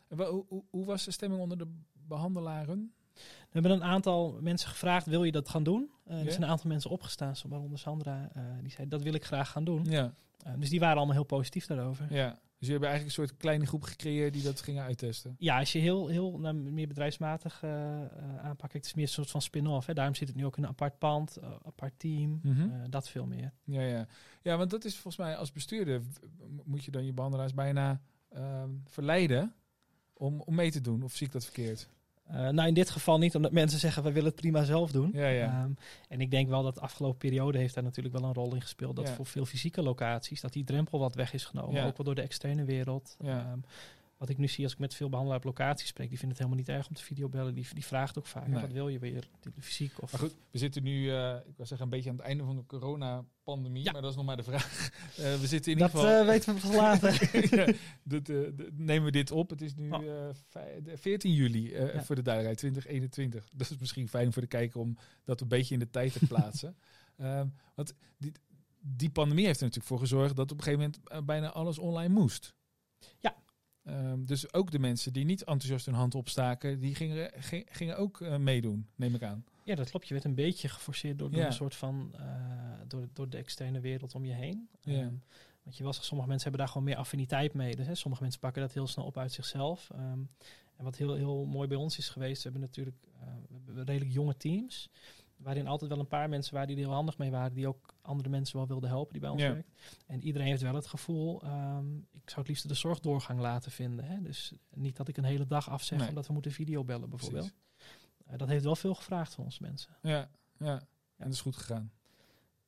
Hoe, 0.09 0.45
hoe, 0.47 0.63
hoe 0.69 0.85
was 0.85 1.05
de 1.05 1.11
stemming 1.11 1.41
onder 1.41 1.57
de 1.57 1.67
behandelaren? 1.93 2.93
We 3.15 3.21
hebben 3.61 3.71
een 3.71 3.83
aantal 3.83 4.37
mensen 4.41 4.69
gevraagd, 4.69 5.05
wil 5.05 5.23
je 5.23 5.31
dat 5.31 5.49
gaan 5.49 5.63
doen? 5.63 5.89
Uh, 6.07 6.13
Ja. 6.19 6.25
Er 6.25 6.31
zijn 6.31 6.43
een 6.43 6.49
aantal 6.49 6.69
mensen 6.69 6.89
opgestaan, 6.89 7.33
waaronder 7.47 7.79
Sandra, 7.79 8.31
uh, 8.37 8.43
die 8.61 8.71
zei, 8.71 8.87
dat 8.87 9.01
wil 9.01 9.13
ik 9.13 9.25
graag 9.25 9.49
gaan 9.51 9.63
doen. 9.63 9.85
Ja. 9.89 10.13
Eh, 10.43 10.53
dus 10.57 10.69
die 10.69 10.79
waren 10.79 10.97
allemaal 10.97 11.15
heel 11.15 11.23
positief 11.23 11.65
daarover. 11.65 12.13
Ja. 12.13 12.39
Dus 12.57 12.67
je 12.67 12.73
hebt 12.73 12.85
eigenlijk 12.85 13.17
een 13.17 13.25
soort 13.25 13.37
kleine 13.37 13.65
groep 13.65 13.83
gecreëerd 13.83 14.33
die 14.33 14.43
dat 14.43 14.61
gingen 14.61 14.83
uittesten. 14.83 15.35
Ja, 15.39 15.59
als 15.59 15.71
je 15.71 15.79
heel, 15.79 16.07
heel 16.07 16.39
nou, 16.39 16.55
meer 16.55 16.87
bedrijfsmatig 16.87 17.63
aanpakt, 18.41 18.73
het 18.73 18.85
is 18.85 18.93
meer 18.93 19.03
een 19.05 19.09
soort 19.09 19.31
van 19.31 19.41
spin-off. 19.41 19.87
Daarom 19.87 20.15
zit 20.15 20.27
het 20.27 20.37
nu 20.37 20.45
ook 20.45 20.57
in 20.57 20.63
een 20.63 20.69
apart 20.69 20.97
pand, 20.97 21.37
apart 21.63 21.93
team, 21.99 22.39
Mhm. 22.43 22.89
dat 22.89 23.09
veel 23.09 23.25
meer. 23.25 23.51
Ja, 23.63 23.81
ja. 23.81 24.07
ja, 24.41 24.57
want 24.57 24.69
dat 24.69 24.85
is 24.85 24.93
volgens 24.93 25.17
mij 25.17 25.35
als 25.37 25.51
bestuurder 25.51 26.01
moet 26.63 26.83
je 26.83 26.91
dan 26.91 27.05
je 27.05 27.13
behandelaars 27.13 27.53
bijna 27.53 28.01
ehm, 28.29 28.69
verleiden 28.85 29.53
om, 30.17 30.41
om 30.41 30.55
mee 30.55 30.71
te 30.71 30.81
doen. 30.81 31.03
Of 31.03 31.15
zie 31.15 31.27
ik 31.27 31.33
dat 31.33 31.43
verkeerd? 31.43 31.87
Uh, 32.31 32.49
nou, 32.49 32.67
in 32.67 32.73
dit 32.73 32.89
geval 32.89 33.17
niet, 33.17 33.35
omdat 33.35 33.51
mensen 33.51 33.79
zeggen, 33.79 34.03
we 34.03 34.11
willen 34.11 34.29
het 34.29 34.39
prima 34.39 34.63
zelf 34.63 34.91
doen. 34.91 35.09
Ja, 35.13 35.27
ja. 35.27 35.63
Um, 35.63 35.77
en 36.09 36.21
ik 36.21 36.31
denk 36.31 36.49
wel 36.49 36.63
dat 36.63 36.75
de 36.75 36.81
afgelopen 36.81 37.17
periode 37.17 37.57
heeft 37.57 37.73
daar 37.73 37.83
natuurlijk 37.83 38.15
wel 38.15 38.23
een 38.23 38.33
rol 38.33 38.53
in 38.53 38.61
gespeeld. 38.61 38.95
Dat 38.95 39.07
Ja. 39.07 39.13
voor 39.13 39.25
veel 39.25 39.45
fysieke 39.45 39.81
locaties, 39.81 40.41
dat 40.41 40.53
die 40.53 40.63
drempel 40.63 40.99
wat 40.99 41.15
weg 41.15 41.33
is 41.33 41.45
genomen. 41.45 41.83
Ook 41.83 41.97
wel 41.97 42.05
door 42.05 42.15
de 42.15 42.21
externe 42.21 42.63
wereld. 42.63 43.17
Um, 43.25 43.63
wat 44.17 44.29
ik 44.29 44.37
nu 44.37 44.47
zie 44.47 44.63
als 44.63 44.73
ik 44.73 44.79
met 44.79 44.93
veel 44.93 45.09
behandelaars 45.09 45.43
op 45.45 45.49
locatie 45.57 45.87
spreek, 45.87 46.09
die 46.09 46.17
vinden 46.19 46.37
het 46.37 46.45
helemaal 46.47 46.65
niet 46.65 46.75
erg 46.77 46.87
om 46.87 46.95
te 46.95 47.03
videobellen. 47.03 47.53
Die, 47.53 47.67
die 47.73 47.85
vraagt 47.85 48.17
ook 48.17 48.25
vaak, 48.25 48.47
Nee. 48.47 48.61
wat 48.61 48.71
wil 48.71 48.87
je 48.87 48.99
weer? 48.99 49.27
Fysiek 49.59 50.01
of... 50.01 50.11
Maar 50.11 50.21
goed, 50.21 50.35
we 50.51 50.57
zitten 50.57 50.83
nu, 50.83 51.11
eh, 51.11 51.35
ik 51.47 51.53
wil 51.57 51.65
zeggen, 51.65 51.81
een 51.81 51.89
beetje 51.89 52.09
aan 52.09 52.15
het 52.15 52.25
einde 52.25 52.43
van 52.43 52.55
de 52.55 52.65
coronapandemie. 52.65 53.83
Ja. 53.83 53.91
Maar 53.91 54.01
dat 54.01 54.09
is 54.11 54.17
nog 54.17 54.25
maar 54.25 54.37
de 54.37 54.43
vraag. 54.43 54.73
Eh, 55.17 55.35
we 55.35 55.47
zitten 55.47 55.71
in 55.71 55.77
dat 55.77 55.87
ieder 55.93 56.01
geval... 56.03 56.19
eh, 56.21 56.25
weten 56.27 56.55
we 56.55 56.61
pas 56.61 56.75
later. 56.85 57.55
ja, 57.55 57.73
dat, 58.03 58.25
dat- 58.25 58.71
nemen 58.73 59.05
we 59.05 59.11
dit 59.11 59.31
op. 59.31 59.49
Het 59.49 59.61
is 59.61 59.75
nu 59.75 59.91
Oh. 59.91 60.03
eh, 60.05 60.29
vij- 60.47 60.79
de 60.83 60.97
14 60.97 61.33
juli 61.33 61.69
Ja. 61.71 62.03
voor 62.03 62.15
de 62.15 62.21
duidelijkheid, 62.21 62.57
2021. 62.57 63.49
Dat 63.51 63.69
is 63.71 63.77
misschien 63.77 64.07
fijn 64.09 64.33
voor 64.33 64.41
de 64.41 64.47
kijker 64.47 64.79
om 64.79 64.97
dat 65.23 65.41
een 65.41 65.47
beetje 65.47 65.73
in 65.73 65.79
de 65.79 65.89
tijd 65.89 66.13
te 66.13 66.25
plaatsen. 66.33 66.75
Ehm, 67.17 67.47
want 67.75 67.93
die, 68.17 68.31
die 68.79 69.09
pandemie 69.09 69.45
heeft 69.45 69.57
er 69.59 69.63
natuurlijk 69.65 69.89
voor 69.93 69.99
gezorgd 69.99 70.35
dat 70.35 70.51
op 70.51 70.57
een 70.57 70.63
gegeven 70.63 70.91
moment 71.09 71.25
bijna 71.25 71.51
alles 71.51 71.77
online 71.79 72.13
moest. 72.13 72.53
Ja. 73.19 73.35
Ehm, 73.85 74.25
dus 74.25 74.53
ook 74.53 74.71
de 74.71 74.79
mensen 74.79 75.13
die 75.13 75.25
niet 75.25 75.39
enthousiast 75.43 75.85
hun 75.85 75.95
hand 75.95 76.15
opstaken, 76.15 76.79
die 76.79 76.95
gingen, 76.95 77.31
gi- 77.35 77.65
gingen 77.69 77.97
ook 77.97 78.21
eh, 78.21 78.37
meedoen, 78.37 78.87
neem 78.95 79.15
ik 79.15 79.23
aan. 79.23 79.45
Ja, 79.63 79.75
dat 79.75 79.89
klopt. 79.89 80.07
Je 80.07 80.13
werd 80.13 80.25
een 80.25 80.35
beetje 80.35 80.67
geforceerd 80.69 81.19
door, 81.19 81.31
door 81.31 81.39
Ja. 81.39 81.45
een 81.45 81.53
soort 81.53 81.75
van 81.75 82.11
uh, 82.19 82.21
door, 82.87 83.07
door 83.13 83.29
de 83.29 83.37
externe 83.37 83.79
wereld 83.79 84.15
om 84.15 84.25
je 84.25 84.33
heen. 84.33 84.67
Ja. 84.81 85.01
Um, 85.01 85.21
want 85.63 85.77
je 85.77 85.83
was, 85.83 86.05
sommige 86.05 86.29
mensen 86.29 86.49
hebben 86.49 86.59
daar 86.65 86.67
gewoon 86.73 86.87
meer 86.87 86.97
affiniteit 86.97 87.53
mee. 87.53 87.75
Dus, 87.75 87.87
hè, 87.87 87.95
sommige 87.95 88.21
mensen 88.23 88.41
pakken 88.41 88.61
dat 88.61 88.73
heel 88.73 88.87
snel 88.87 89.05
op 89.05 89.17
uit 89.17 89.31
zichzelf. 89.31 89.89
Um, 89.93 90.29
en 90.77 90.83
wat 90.83 90.95
heel, 90.95 91.13
heel 91.13 91.45
mooi 91.45 91.67
bij 91.67 91.77
ons 91.77 91.97
is 91.97 92.09
geweest, 92.09 92.43
we 92.43 92.49
hebben 92.49 92.61
natuurlijk 92.69 92.97
uh, 93.21 93.27
we 93.49 93.63
hebben 93.65 93.85
redelijk 93.85 94.11
jonge 94.13 94.37
teams. 94.37 94.89
Waarin 95.37 95.67
altijd 95.67 95.89
wel 95.89 95.99
een 95.99 96.07
paar 96.07 96.29
mensen 96.29 96.53
waren 96.53 96.67
die 96.67 96.77
er 96.77 96.83
heel 96.83 96.93
handig 96.93 97.17
mee 97.17 97.31
waren. 97.31 97.53
Die 97.53 97.67
ook 97.67 97.93
andere 98.01 98.29
mensen 98.29 98.57
wel 98.57 98.67
wilden 98.67 98.89
helpen 98.89 99.11
die 99.11 99.21
bij 99.21 99.29
ons 99.29 99.41
Ja. 99.41 99.53
werken. 99.53 99.73
En 100.05 100.23
iedereen 100.23 100.47
heeft 100.47 100.61
wel 100.61 100.75
het 100.75 100.87
gevoel, 100.87 101.43
um, 101.45 102.07
ik 102.11 102.29
zou 102.29 102.39
het 102.39 102.47
liefst 102.47 102.67
de 102.67 102.73
zorgdoorgang 102.73 103.39
laten 103.39 103.71
vinden. 103.71 104.05
Hè? 104.05 104.21
Dus 104.21 104.53
niet 104.73 104.95
dat 104.95 105.07
ik 105.07 105.17
een 105.17 105.23
hele 105.23 105.45
dag 105.47 105.69
afzeg 105.69 105.99
Nee. 105.99 106.07
omdat 106.09 106.27
we 106.27 106.33
moeten 106.33 106.51
videobellen 106.51 107.09
bijvoorbeeld. 107.09 107.53
Uh, 108.31 108.37
dat 108.37 108.47
heeft 108.47 108.63
wel 108.63 108.75
veel 108.75 108.95
gevraagd 108.95 109.33
van 109.33 109.43
onze 109.43 109.61
mensen. 109.61 109.97
Ja, 110.01 110.29
ja. 110.57 110.73
En 111.17 111.25
dat 111.25 111.33
is 111.33 111.41
goed 111.41 111.55
gegaan. 111.57 111.91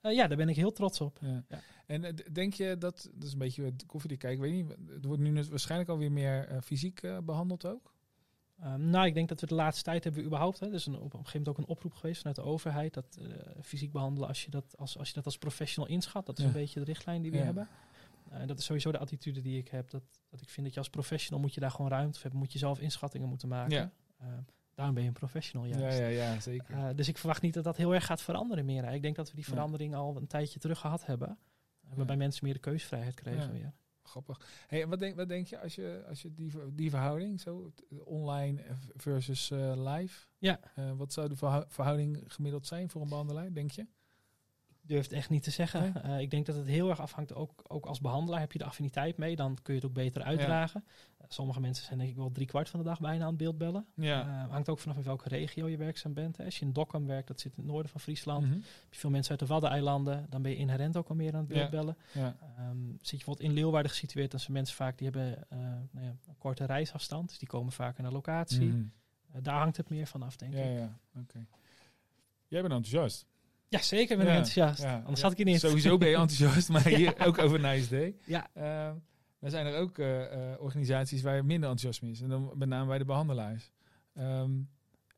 Uh, 0.02 0.14
ja, 0.14 0.28
daar 0.28 0.38
ben 0.38 0.50
ik 0.50 0.56
heel 0.56 0.72
trots 0.72 1.02
op. 1.02 1.20
Ja. 1.22 1.44
Ja. 1.50 1.60
En 1.86 2.04
uh, 2.04 2.10
d- 2.10 2.36
denk 2.36 2.54
je 2.54 2.78
dat, 2.78 3.10
dat 3.14 3.24
is 3.24 3.32
een 3.32 3.38
beetje 3.40 3.64
het 3.64 3.86
koffiedik 3.86 4.20
kijken, 4.20 4.44
ik 4.46 4.52
weet 4.52 4.64
niet, 4.66 4.90
het 4.94 5.06
wordt 5.06 5.22
nu 5.22 5.44
waarschijnlijk 5.50 5.90
alweer 5.90 6.12
meer 6.12 6.60
fysiek 6.64 7.02
behandeld 7.24 7.66
ook? 7.66 7.96
Um, 8.64 8.90
nou, 8.90 9.06
ik 9.06 9.14
denk 9.14 9.30
dat 9.30 9.40
we 9.42 9.48
de 9.48 9.56
laatste 9.56 9.84
tijd 9.84 10.04
hebben 10.04 10.22
we 10.22 10.28
überhaupt, 10.28 10.60
hè, 10.60 10.70
dus 10.70 10.86
een, 10.86 10.96
op 10.96 11.02
een 11.04 11.10
gegeven 11.20 11.32
moment 11.40 11.48
ook 11.48 11.58
een 11.58 11.68
oproep 11.68 11.94
geweest 11.94 12.18
vanuit 12.18 12.36
de 12.36 12.42
overheid, 12.44 12.94
dat 12.94 13.18
uh, 13.22 13.34
fysiek 13.62 13.92
behandelen 13.92 14.28
als 14.28 14.44
je 14.46 14.52
dat 14.52 14.78
als, 14.78 14.98
als 14.98 15.08
je 15.08 15.14
dat 15.14 15.26
als 15.26 15.38
professional 15.38 15.90
inschat, 15.92 16.26
dat 16.26 16.38
is 16.38 16.44
Ja. 16.44 16.50
een 16.50 16.56
beetje 16.56 16.80
de 16.80 16.86
richtlijn 16.86 17.22
die 17.22 17.32
we 17.32 17.38
Ja. 17.38 17.44
hebben. 17.44 17.68
Uh, 18.34 18.48
dat 18.48 18.60
is 18.60 18.66
sowieso 18.66 18.92
de 18.92 18.98
attitude 18.98 19.42
die 19.42 19.58
ik 19.58 19.68
heb, 19.68 19.90
dat, 19.90 20.04
dat 20.30 20.42
ik 20.42 20.50
vind 20.50 20.66
dat 20.66 20.74
je 20.76 20.80
als 20.82 20.90
professional 20.90 21.40
moet 21.42 21.54
je 21.54 21.60
daar 21.60 21.72
gewoon 21.72 21.92
ruimte 21.92 22.14
voor 22.14 22.22
hebben, 22.22 22.40
moet 22.40 22.52
je 22.52 22.58
zelf 22.60 22.80
inschattingen 22.80 23.28
moeten 23.30 23.48
maken. 23.48 23.76
Ja. 23.78 23.92
Uh, 24.22 24.28
daarom 24.74 24.94
ben 24.96 25.04
je 25.04 25.10
een 25.10 25.16
professional 25.16 25.68
juist. 25.68 25.98
Ja, 25.98 26.08
ja, 26.08 26.32
ja, 26.34 26.40
zeker. 26.40 26.76
Uh, 26.76 26.90
dus 26.96 27.08
ik 27.08 27.18
verwacht 27.18 27.42
niet 27.42 27.54
dat 27.54 27.64
dat 27.64 27.78
heel 27.78 27.94
erg 27.94 28.06
gaat 28.06 28.22
veranderen 28.22 28.66
meer. 28.66 28.86
Hè. 28.86 28.94
Ik 28.94 29.02
denk 29.02 29.16
dat 29.16 29.30
we 29.30 29.36
die 29.36 29.46
verandering 29.46 29.96
al 29.96 30.18
een 30.18 30.28
tijdje 30.28 30.60
terug 30.60 30.80
gehad 30.80 31.06
hebben. 31.06 31.38
Waarbij 31.96 32.18
mensen 32.18 32.46
meer 32.46 32.54
de 32.54 32.60
keusvrijheid 32.60 33.14
kregen 33.16 33.42
Ja. 33.42 33.52
weer. 33.52 33.74
Grappig. 34.08 34.40
Hey, 34.68 34.88
wat, 34.88 35.00
denk, 35.00 35.16
wat 35.16 35.28
denk 35.28 35.48
je 35.48 35.60
als 35.62 35.76
je, 35.76 36.04
als 36.10 36.22
je 36.22 36.34
die, 36.34 36.52
die 36.74 36.90
verhouding, 36.90 37.40
zo 37.42 37.72
online 38.04 38.64
versus 38.96 39.52
eh, 39.52 39.74
live, 39.76 40.26
Ja. 40.38 40.60
eh, 40.76 40.92
wat 40.92 41.14
zou 41.14 41.28
de 41.30 41.36
verhou- 41.36 41.66
verhouding 41.68 42.24
gemiddeld 42.28 42.68
zijn 42.68 42.90
voor 42.90 43.02
een 43.02 43.10
behandelaar, 43.10 43.54
denk 43.54 43.72
je? 43.72 43.82
Ik 44.68 44.94
durf 44.94 45.04
het 45.04 45.14
echt 45.14 45.30
niet 45.30 45.44
te 45.44 45.52
zeggen. 45.52 45.94
Nee? 46.04 46.14
Uh, 46.14 46.20
ik 46.20 46.32
denk 46.32 46.46
dat 46.46 46.56
het 46.56 46.66
heel 46.66 46.90
erg 46.90 47.00
afhangt, 47.00 47.34
ook, 47.34 47.64
ook 47.68 47.86
als 47.86 48.00
behandelaar 48.02 48.40
heb 48.40 48.52
je 48.52 48.58
de 48.58 48.66
affiniteit 48.66 49.18
mee, 49.18 49.36
dan 49.36 49.58
kun 49.62 49.74
je 49.74 49.80
het 49.80 49.90
ook 49.90 49.96
beter 49.96 50.22
uitdragen. 50.24 50.84
Uh, 50.86 51.17
sommige 51.28 51.60
mensen 51.60 51.86
zijn 51.86 51.98
denk 52.00 52.10
ik 52.12 52.16
wel 52.16 52.32
drie 52.32 52.48
kwart 52.48 52.70
van 52.70 52.80
de 52.80 52.86
dag 52.86 53.00
bijna 53.00 53.22
aan 53.24 53.28
het 53.30 53.38
beeld 53.38 53.58
bellen. 53.58 53.86
Ja. 53.96 54.26
Uh, 54.46 54.52
hangt 54.52 54.70
ook 54.70 54.80
vanaf 54.80 54.98
in 54.98 55.04
welke 55.04 55.30
regio 55.30 55.68
je 55.68 55.78
werkzaam 55.78 56.14
bent. 56.14 56.38
Hè. 56.38 56.46
Als 56.46 56.60
je 56.60 56.66
in 56.66 56.74
Dokkum 56.74 57.06
werkt, 57.08 57.28
dat 57.28 57.40
zit 57.40 57.52
in 57.56 57.64
het 57.64 57.72
noorden 57.72 57.92
van 57.92 58.02
Friesland, 58.02 58.44
heb 58.48 58.62
je 58.90 59.00
veel 59.00 59.10
mensen 59.10 59.32
uit 59.32 59.40
de 59.40 59.46
Waddeneilanden, 59.46 60.26
dan 60.30 60.42
ben 60.42 60.52
je 60.52 60.58
inherent 60.58 60.98
ook 60.98 61.10
al 61.10 61.16
meer 61.16 61.34
aan 61.34 61.40
het 61.40 61.48
beeld 61.48 61.60
Ja. 61.62 61.70
bellen. 61.70 61.98
ja. 62.14 62.36
Um, 62.70 62.92
zit 63.02 63.10
je 63.10 63.16
bijvoorbeeld 63.16 63.50
in 63.50 63.54
Leeuwarden 63.56 63.92
gesitueerd, 63.92 64.32
dan 64.32 64.40
zijn 64.40 64.54
mensen 64.54 64.76
vaak 64.76 64.98
die 64.98 65.10
hebben 65.10 65.46
uh, 65.54 65.60
nou 65.92 66.06
ja, 66.06 66.16
een 66.28 66.38
korte 66.38 66.66
reisafstand, 66.66 67.30
dus 67.30 67.38
die 67.40 67.48
komen 67.48 67.72
vaker 67.72 68.04
naar 68.04 68.12
locatie. 68.12 68.68
Mhm. 68.68 68.78
Uh, 68.78 69.42
daar 69.42 69.58
hangt 69.60 69.78
het 69.78 69.90
meer 69.90 70.08
van 70.08 70.22
af, 70.24 70.36
denk 70.36 70.54
ik. 70.54 70.60
ja, 70.78 70.98
oké. 71.20 71.46
Jij 72.48 72.62
bent 72.62 72.74
enthousiast. 72.74 73.26
Ja, 73.70 73.82
zeker 73.82 74.18
ben 74.18 74.26
ik 74.26 74.32
Ja, 74.32 74.38
enthousiast. 74.38 74.82
ja. 74.82 74.96
Anders 74.98 75.18
Ja, 75.18 75.24
had 75.24 75.32
ik 75.32 75.38
je 75.38 75.44
niet. 75.52 75.60
Sowieso 75.60 75.98
ben 75.98 76.08
je 76.10 76.16
enthousiast, 76.26 76.70
maar 76.70 76.88
hier 76.88 77.26
ook 77.26 77.38
over 77.38 77.60
Nice 77.60 77.90
Day. 77.90 78.16
Ja. 78.26 78.48
Uh, 78.58 78.92
er 79.40 79.50
zijn 79.50 79.66
er 79.66 79.78
ook 79.80 79.98
uh, 79.98 80.20
uh, 80.20 80.54
organisaties 80.60 81.22
waar 81.22 81.46
minder 81.46 81.70
enthousiasme 81.70 82.10
is. 82.10 82.22
En 82.22 82.30
dan 82.30 82.52
met 82.56 82.70
name 82.70 82.88
bij 82.88 82.98
de 82.98 83.06
behandelaars. 83.06 83.72
Um, 84.18 84.70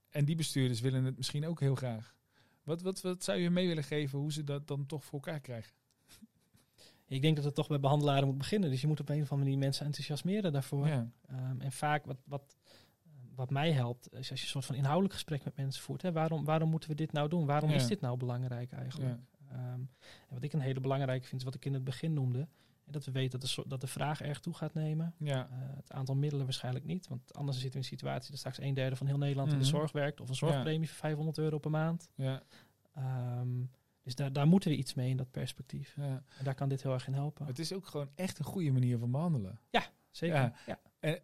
en 0.10 0.26
die 0.26 0.36
bestuurders 0.36 0.80
willen 0.80 1.04
het 1.04 1.18
misschien 1.18 1.48
ook 1.48 1.60
heel 1.60 1.76
graag. 1.76 2.16
Wat, 2.64 2.82
wat, 2.82 3.02
wat 3.02 3.24
zou 3.24 3.40
je 3.40 3.50
mee 3.50 3.68
willen 3.68 3.84
geven 3.84 4.20
hoe 4.20 4.32
ze 4.32 4.44
dat 4.44 4.68
dan 4.68 4.86
toch 4.86 5.04
voor 5.04 5.14
elkaar 5.14 5.40
krijgen? 5.40 5.72
Ik 7.08 7.22
denk 7.22 7.36
dat 7.36 7.46
het 7.46 7.56
toch 7.56 7.68
bij 7.68 7.80
behandelaren 7.80 8.28
moet 8.28 8.38
beginnen. 8.38 8.70
Dus 8.70 8.82
je 8.82 8.88
moet 8.88 9.00
op 9.00 9.10
een 9.10 9.22
of 9.22 9.32
andere 9.32 9.50
manier 9.50 9.58
mensen 9.66 9.86
enthousiasmeren 9.86 10.52
daarvoor. 10.54 10.88
Ja. 10.88 11.12
Um, 11.32 11.62
en 11.62 11.72
vaak 11.72 12.06
wat, 12.06 12.18
wat, 12.26 12.58
wat 13.36 13.50
mij 13.50 13.72
helpt, 13.72 14.14
is 14.14 14.30
als 14.30 14.40
je 14.40 14.46
een 14.46 14.52
soort 14.52 14.66
van 14.66 14.76
inhoudelijk 14.76 15.14
gesprek 15.14 15.44
met 15.44 15.56
mensen 15.56 15.84
voert. 15.84 16.02
Hè, 16.02 16.12
waarom, 16.12 16.46
waarom 16.46 16.70
moeten 16.70 16.90
we 16.90 16.96
dit 16.96 17.12
nou 17.12 17.30
doen? 17.30 17.46
Waarom 17.46 17.70
Ja. 17.70 17.76
is 17.76 17.88
dit 17.88 18.02
nou 18.02 18.18
belangrijk 18.18 18.72
eigenlijk? 18.72 19.18
Ja. 19.50 19.74
Um, 19.74 19.90
en 20.28 20.34
wat 20.34 20.44
ik 20.44 20.54
een 20.54 20.60
hele 20.60 20.80
belangrijke 20.80 21.28
vind, 21.28 21.42
is 21.42 21.46
wat 21.46 21.56
ik 21.56 21.66
in 21.66 21.74
het 21.74 21.84
begin 21.84 22.14
noemde. 22.14 22.48
Dat 22.92 23.06
we 23.06 23.12
weten 23.12 23.40
dat 23.40 23.50
de, 23.56 23.64
dat 23.68 23.82
de 23.82 23.88
vraag 23.88 24.22
erg 24.22 24.40
toe 24.40 24.54
gaat 24.54 24.74
nemen. 24.74 25.14
Ja. 25.18 25.50
Uh, 25.52 25.58
het 25.76 25.92
aantal 25.92 26.16
middelen 26.16 26.46
waarschijnlijk 26.46 26.86
niet. 26.86 27.08
Want 27.08 27.34
anders 27.34 27.60
zitten 27.60 27.80
we 27.80 27.86
in 27.86 27.92
een 27.92 27.98
situatie 27.98 28.30
dat 28.30 28.40
straks 28.40 28.60
een 28.60 28.74
derde 28.74 28.96
van 28.96 29.08
heel 29.08 29.18
Nederland 29.18 29.48
Mhm. 29.48 29.58
in 29.58 29.64
de 29.64 29.70
zorg 29.70 29.92
werkt. 29.92 30.22
Of 30.22 30.30
een 30.30 30.36
zorgpremie 30.36 30.88
van 30.88 30.98
500 30.98 31.38
euro 31.38 31.58
per 31.58 31.72
maand. 31.72 32.10
Ja. 32.16 32.42
Um, 32.98 33.70
dus 34.04 34.16
daar, 34.16 34.34
daar 34.34 34.48
moeten 34.48 34.70
we 34.70 34.76
iets 34.78 34.94
mee 34.94 35.10
in 35.10 35.18
dat 35.18 35.32
perspectief. 35.32 35.94
Ja. 35.96 36.24
En 36.38 36.44
daar 36.44 36.56
kan 36.56 36.70
dit 36.70 36.84
heel 36.84 36.94
erg 36.94 37.08
in 37.08 37.14
helpen. 37.14 37.46
Het 37.46 37.60
is 37.60 37.74
ook 37.74 37.86
gewoon 37.88 38.10
echt 38.16 38.40
een 38.40 38.46
goede 38.46 38.72
manier 38.72 38.98
van 38.98 39.12
behandelen. 39.12 39.60
Ja, 39.70 39.84
zeker. 40.12 40.36
Ja. 40.36 40.54
Ja. 40.66 40.80
En, 41.00 41.22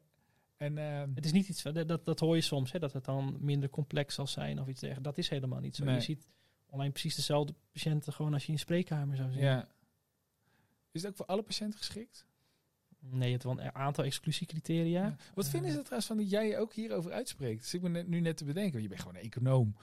en, 0.57 0.77
uh, 0.77 1.15
het 1.15 1.25
is 1.25 1.31
niet 1.31 1.49
iets, 1.49 1.63
dat, 1.63 1.87
dat, 1.87 2.05
dat 2.05 2.19
hoor 2.19 2.35
je 2.35 2.41
soms, 2.41 2.71
hè, 2.71 2.79
dat 2.79 2.93
het 2.93 3.05
dan 3.05 3.37
minder 3.39 3.69
complex 3.69 4.15
zal 4.15 4.27
zijn 4.27 4.59
of 4.59 4.67
iets 4.67 4.79
dergelijks. 4.79 5.09
Dat 5.09 5.17
is 5.17 5.29
helemaal 5.29 5.59
niet 5.59 5.75
zo. 5.75 5.83
Nee. 5.83 5.95
Je 5.95 6.01
ziet 6.01 6.27
online 6.65 6.91
precies 6.91 7.15
dezelfde 7.15 7.53
patiënten 7.71 8.13
gewoon 8.13 8.33
als 8.33 8.41
je 8.41 8.47
in 8.47 8.53
een 8.53 8.59
spreekkamer 8.59 9.15
zou 9.15 9.31
zien. 9.31 9.41
Ja. 9.41 9.67
Is 10.95 11.01
het 11.01 11.11
ook 11.11 11.17
voor 11.17 11.25
alle 11.25 11.41
patiënten 11.41 11.77
geschikt? 11.79 12.25
Nee, 12.99 13.33
het 13.33 13.43
wel 13.43 13.59
een 13.59 13.75
aantal 13.75 14.03
exclusiecriteria. 14.03 15.03
Ja. 15.05 15.15
Wat 15.33 15.49
vinden 15.49 15.71
ze 15.71 15.77
trouwens 15.77 16.05
van 16.07 16.17
dat 16.17 16.29
jij 16.29 16.47
je 16.47 16.57
ook 16.57 16.73
hierover 16.73 17.11
uitspreekt? 17.11 17.61
Dus 17.61 17.73
ik 17.73 17.81
ben 17.81 17.91
net, 17.91 18.07
nu 18.07 18.19
net 18.19 18.37
te 18.37 18.45
bedenken, 18.45 18.71
want 18.71 18.83
je 18.83 18.89
bent 18.89 19.01
gewoon 19.01 19.15
een 19.15 19.21
econoom. 19.23 19.75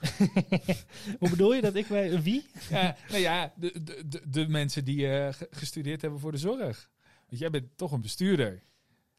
Hoe 1.19 1.29
bedoel 1.29 1.53
je 1.53 1.61
dat 1.61 1.75
ik 1.75 1.87
bij 1.87 2.21
wie? 2.21 2.45
ja, 2.69 2.95
nou 3.09 3.21
ja, 3.21 3.53
de, 3.55 3.83
de, 3.83 4.03
de, 4.07 4.21
de 4.29 4.47
mensen 4.47 4.85
die 4.85 4.97
uh, 4.99 5.27
gestudeerd 5.49 6.01
hebben 6.01 6.19
voor 6.19 6.31
de 6.31 6.37
zorg. 6.37 6.89
Want 7.27 7.39
jij 7.41 7.49
bent 7.49 7.77
toch 7.77 7.91
een 7.91 8.01
bestuurder. 8.01 8.63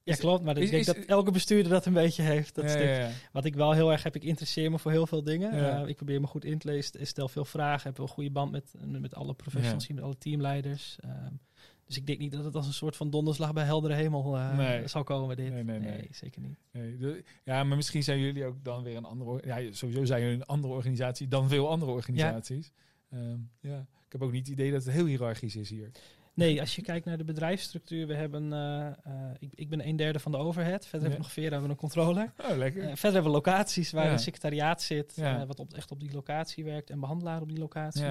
Ja, 0.03 0.15
klopt. 0.15 0.45
Maar 0.45 0.57
ik 0.59 0.71
denk 0.71 0.81
is- 0.81 0.87
dat 0.87 0.97
elke 0.97 1.31
bestuurder 1.31 1.73
dat 1.73 1.87
een 1.87 1.93
beetje 1.93 2.23
heeft. 2.23 2.55
Dat 2.55 2.65
Ja, 2.65 2.71
stuk. 2.71 2.85
ja. 2.97 3.11
Wat 3.33 3.45
ik 3.45 3.55
wel 3.55 3.73
heel 3.73 3.93
erg 3.93 4.03
heb, 4.03 4.15
ik 4.17 4.25
interesseer 4.25 4.71
me 4.71 4.79
voor 4.79 4.91
heel 4.91 5.07
veel 5.07 5.23
dingen. 5.23 5.55
Uh, 5.55 5.89
ik 5.89 5.97
probeer 5.97 6.21
me 6.21 6.27
goed 6.27 6.45
in 6.45 6.59
te 6.59 6.67
lezen, 6.69 7.07
stel 7.07 7.29
veel 7.29 7.45
vragen, 7.45 7.89
heb 7.89 7.99
een 7.99 8.09
goede 8.09 8.31
band 8.31 8.51
met, 8.51 8.73
met 8.87 9.15
alle 9.15 9.35
professionals, 9.35 9.89
met 9.89 10.01
alle 10.03 10.19
teamleiders. 10.19 10.99
Um, 11.05 11.41
dus 11.87 11.97
ik 11.97 12.07
denk 12.07 12.19
niet 12.19 12.33
dat 12.33 12.45
het 12.45 12.55
als 12.55 12.67
een 12.67 12.73
soort 12.73 12.97
van 12.97 13.11
donderslag 13.11 13.53
bij 13.53 13.65
heldere 13.65 13.95
hemel 13.95 14.37
uh, 14.37 14.57
Nee. 14.57 14.89
zal 14.89 15.05
komen. 15.05 15.37
Dit. 15.37 15.53
Nee, 15.53 15.65
nee, 15.65 15.79
nee. 15.79 16.09
zeker 16.11 16.41
niet. 16.41 16.59
De- 17.01 17.25
ja, 17.45 17.65
maar 17.65 17.77
misschien 17.77 18.03
zijn 18.03 18.19
jullie 18.19 18.45
ook 18.45 18.65
dan 18.65 18.83
weer 18.83 18.97
een 18.97 19.05
andere... 19.05 19.41
Ja, 19.47 19.73
sowieso 19.73 20.05
zijn 20.05 20.21
jullie 20.23 20.37
een 20.37 20.47
andere 20.47 20.75
organisatie 20.75 21.29
dan 21.29 21.49
veel 21.49 21.69
andere 21.71 21.91
organisaties. 21.93 22.73
Ja. 23.11 23.19
ja. 23.61 23.79
Ik 24.07 24.13
heb 24.21 24.23
ook 24.23 24.33
niet 24.33 24.47
het 24.47 24.57
idee 24.59 24.73
dat 24.73 24.85
het 24.85 24.95
heel 24.95 25.07
hiërarchisch 25.07 25.57
is 25.57 25.71
hier. 25.71 25.91
Nee, 26.35 26.61
als 26.61 26.77
je 26.77 26.83
kijkt 26.83 27.05
naar 27.07 27.17
de 27.19 27.25
bedrijfsstructuur, 27.25 28.07
we 28.07 28.15
hebben, 28.15 28.45
uh, 28.45 28.87
uh, 29.07 29.31
ik, 29.39 29.51
ik 29.55 29.69
ben 29.69 29.87
een 29.89 29.97
derde 29.97 30.19
van 30.19 30.33
de 30.33 30.39
overhead. 30.39 30.87
Verder 30.87 30.91
Ja. 30.91 30.99
hebben 30.99 31.17
we 31.17 31.23
nog 31.25 31.33
vier, 31.33 31.43
hebben 31.51 31.63
we 31.63 31.69
een 31.69 31.77
controller. 31.81 32.33
Oh, 32.51 32.57
lekker. 32.57 32.81
Uh, 32.83 32.87
verder 32.89 33.13
hebben 33.13 33.23
we 33.23 33.29
locaties 33.31 33.91
waar 33.91 34.05
Ja. 34.07 34.13
een 34.13 34.19
secretariaat 34.19 34.83
zit, 34.83 35.13
Ja. 35.17 35.47
wat 35.47 35.59
op, 35.61 35.73
echt 35.73 35.91
op 35.91 36.01
die 36.01 36.13
locatie 36.13 36.65
werkt 36.65 36.91
en 36.91 37.01
behandelaar 37.01 37.41
op 37.41 37.49
die 37.49 37.59
locatie. 37.59 38.03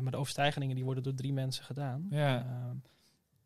maar 0.00 0.10
de 0.10 0.16
overstijgingen 0.16 0.74
die 0.74 0.84
worden 0.84 1.02
door 1.02 1.14
drie 1.14 1.32
mensen 1.32 1.64
gedaan. 1.64 2.06
ja. 2.10 2.46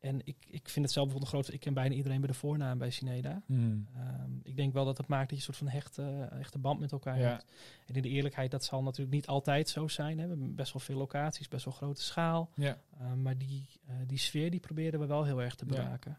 En 0.06 0.20
ik, 0.24 0.36
ik 0.50 0.68
vind 0.68 0.84
het 0.84 0.94
zelf 0.94 1.06
bijvoorbeeld 1.06 1.22
een 1.22 1.40
groot... 1.42 1.54
Ik 1.54 1.60
ken 1.60 1.74
bijna 1.74 1.94
iedereen 1.94 2.18
bij 2.20 2.28
de 2.28 2.34
voornaam 2.34 2.78
bij 2.78 2.90
Cineda. 2.90 3.42
Hmm. 3.46 3.86
Ehm, 3.94 4.30
ik 4.42 4.56
denk 4.56 4.72
wel 4.72 4.84
dat 4.84 4.96
het 4.96 5.06
maakt 5.06 5.20
dat 5.22 5.30
je 5.30 5.36
een 5.36 5.42
soort 5.42 5.56
van 5.56 5.68
hechte, 5.68 6.28
hechte 6.34 6.58
band 6.58 6.80
met 6.80 6.92
elkaar 6.92 7.18
Ja. 7.18 7.28
hebt. 7.28 7.44
En 7.86 7.94
in 7.94 8.02
de 8.02 8.08
eerlijkheid, 8.08 8.50
dat 8.50 8.64
zal 8.64 8.82
natuurlijk 8.82 9.14
niet 9.14 9.26
altijd 9.26 9.68
zo 9.68 9.88
zijn. 9.88 10.18
Hè. 10.18 10.22
We 10.24 10.30
hebben 10.30 10.54
best 10.54 10.72
wel 10.72 10.82
veel 10.82 10.96
locaties, 10.96 11.48
best 11.48 11.64
wel 11.64 11.74
grote 11.74 12.02
schaal. 12.02 12.50
Ja. 12.54 12.78
Ehm, 13.00 13.22
maar 13.22 13.38
die, 13.38 13.66
eh, 13.86 13.94
die 14.06 14.18
sfeer 14.18 14.50
die 14.50 14.60
proberen 14.60 15.00
we 15.00 15.06
wel 15.06 15.24
heel 15.24 15.42
erg 15.42 15.54
te 15.54 15.64
Ja. 15.68 15.74
bewaken. 15.74 16.18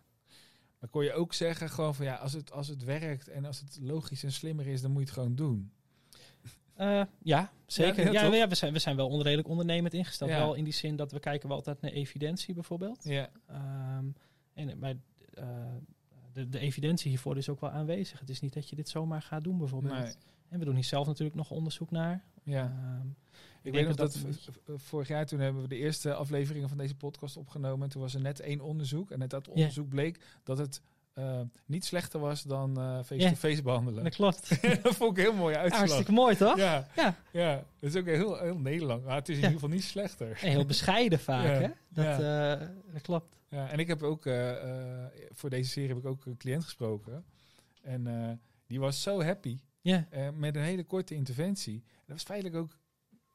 Maar 0.80 0.90
kon 0.90 1.04
je 1.04 1.14
ook 1.14 1.34
zeggen, 1.34 1.70
gewoon 1.70 1.96
van 1.96 2.06
ja, 2.06 2.16
als 2.16 2.34
het, 2.34 2.52
als 2.52 2.68
het 2.68 2.84
werkt 2.84 3.28
en 3.28 3.46
als 3.46 3.60
het 3.60 3.78
logisch 3.82 4.24
en 4.24 4.32
slimmer 4.32 4.68
is, 4.68 4.82
dan 4.82 4.92
moet 4.92 5.00
je 5.00 5.06
het 5.06 5.16
gewoon 5.18 5.36
doen. 5.36 5.72
Eh, 6.78 7.02
ja, 7.22 7.52
zeker. 7.66 8.12
Ja, 8.12 8.48
we, 8.48 8.56
zijn, 8.56 8.74
we 8.74 8.80
zijn 8.80 8.96
wel 8.96 9.08
onredelijk 9.08 9.48
ondernemend 9.48 9.94
ingesteld. 9.94 10.30
Ja. 10.30 10.38
Wel 10.38 10.54
in 10.54 10.64
die 10.64 10.74
zin 10.74 10.96
dat 10.96 11.12
we 11.12 11.20
kijken 11.20 11.48
wel 11.48 11.58
altijd 11.58 11.82
naar 11.82 11.92
evidentie 11.92 12.54
bijvoorbeeld. 12.54 13.04
Ja. 13.04 13.30
Ehm, 13.48 14.06
en, 14.54 14.80
maar 14.80 14.96
eh, 15.34 15.46
de, 16.34 16.50
de 16.50 16.60
evidentie 16.60 17.10
hiervoor 17.10 17.38
is 17.38 17.50
ook 17.50 17.62
wel 17.62 17.70
aanwezig. 17.70 18.20
Het 18.20 18.30
is 18.30 18.40
niet 18.40 18.54
dat 18.54 18.70
je 18.70 18.76
dit 18.76 18.90
zomaar 18.90 19.22
gaat 19.22 19.44
doen 19.44 19.58
bijvoorbeeld. 19.58 19.98
Nee. 19.98 20.14
En 20.50 20.60
we 20.60 20.66
doen 20.66 20.76
hier 20.76 20.84
zelf 20.84 21.08
natuurlijk 21.08 21.36
nog 21.36 21.52
onderzoek 21.52 21.92
naar. 21.92 22.24
Ja. 22.44 22.64
Ehm, 22.64 23.08
Ik 23.62 23.74
weet 23.74 23.88
nog 23.88 23.96
dat 23.96 24.26
vorig 24.76 25.08
jaar 25.08 25.26
toen 25.26 25.40
hebben 25.40 25.62
we 25.62 25.68
de 25.68 25.76
eerste 25.76 26.14
afleveringen 26.14 26.70
van 26.70 26.78
deze 26.78 26.96
podcast 26.96 27.38
opgenomen. 27.38 27.84
En 27.84 27.90
toen 27.90 28.02
was 28.02 28.14
er 28.14 28.22
net 28.22 28.40
één 28.40 28.62
onderzoek. 28.62 29.12
En 29.12 29.22
uit 29.22 29.30
dat 29.30 29.48
onderzoek 29.48 29.90
bleek 29.90 30.20
dat 30.44 30.58
het 30.58 30.82
eh, 31.18 31.40
niet 31.66 31.86
slechter 31.86 32.20
was 32.20 32.42
dan 32.44 32.78
eh, 32.80 33.00
face-to-face 33.04 33.62
behandelen. 33.62 34.04
dat 34.04 34.16
klopt. 34.16 34.50
dat 34.84 34.96
vond 34.96 35.18
ik 35.18 35.24
heel 35.24 35.34
mooi 35.34 35.56
uitslag. 35.56 35.80
Hartstikke 35.80 36.12
mooi, 36.12 36.36
toch? 36.36 36.58
Ja, 36.58 36.88
Ja. 36.96 37.16
ja. 37.32 37.64
Dat 37.80 37.90
is 37.90 37.96
ook 37.96 38.06
heel, 38.06 38.38
heel 38.40 38.58
Nederland. 38.58 39.06
Maar 39.06 39.16
het 39.16 39.30
is 39.30 39.36
in 39.36 39.42
Ja. 39.42 39.48
ieder 39.48 39.60
geval 39.62 39.76
niet 39.76 39.86
slechter. 39.86 40.28
En 40.42 40.50
heel 40.50 40.66
bescheiden 40.66 41.20
vaak, 41.20 41.46
Ja. 41.46 41.52
hè? 41.52 41.68
Dat, 41.90 42.06
eh, 42.60 42.68
dat 42.94 43.02
klopt. 43.02 43.40
Ja, 43.50 43.70
en 43.70 43.80
ik 43.80 43.88
heb 43.88 44.04
ook 44.04 44.24
voor 45.32 45.50
deze 45.50 45.70
serie 45.72 45.90
heb 45.90 45.98
ik 45.98 46.06
ook 46.06 46.26
een 46.26 46.38
cliënt 46.38 46.64
gesproken. 46.64 47.26
En 47.82 48.40
die 48.68 48.80
was 48.80 49.02
zo 49.02 49.24
happy 49.24 49.58
Ja, 49.82 50.08
met 50.34 50.56
een 50.56 50.62
hele 50.62 50.84
korte 50.84 51.16
interventie. 51.16 51.84
Dat 52.06 52.16
was 52.16 52.24
feitelijk 52.24 52.56
ook. 52.56 52.78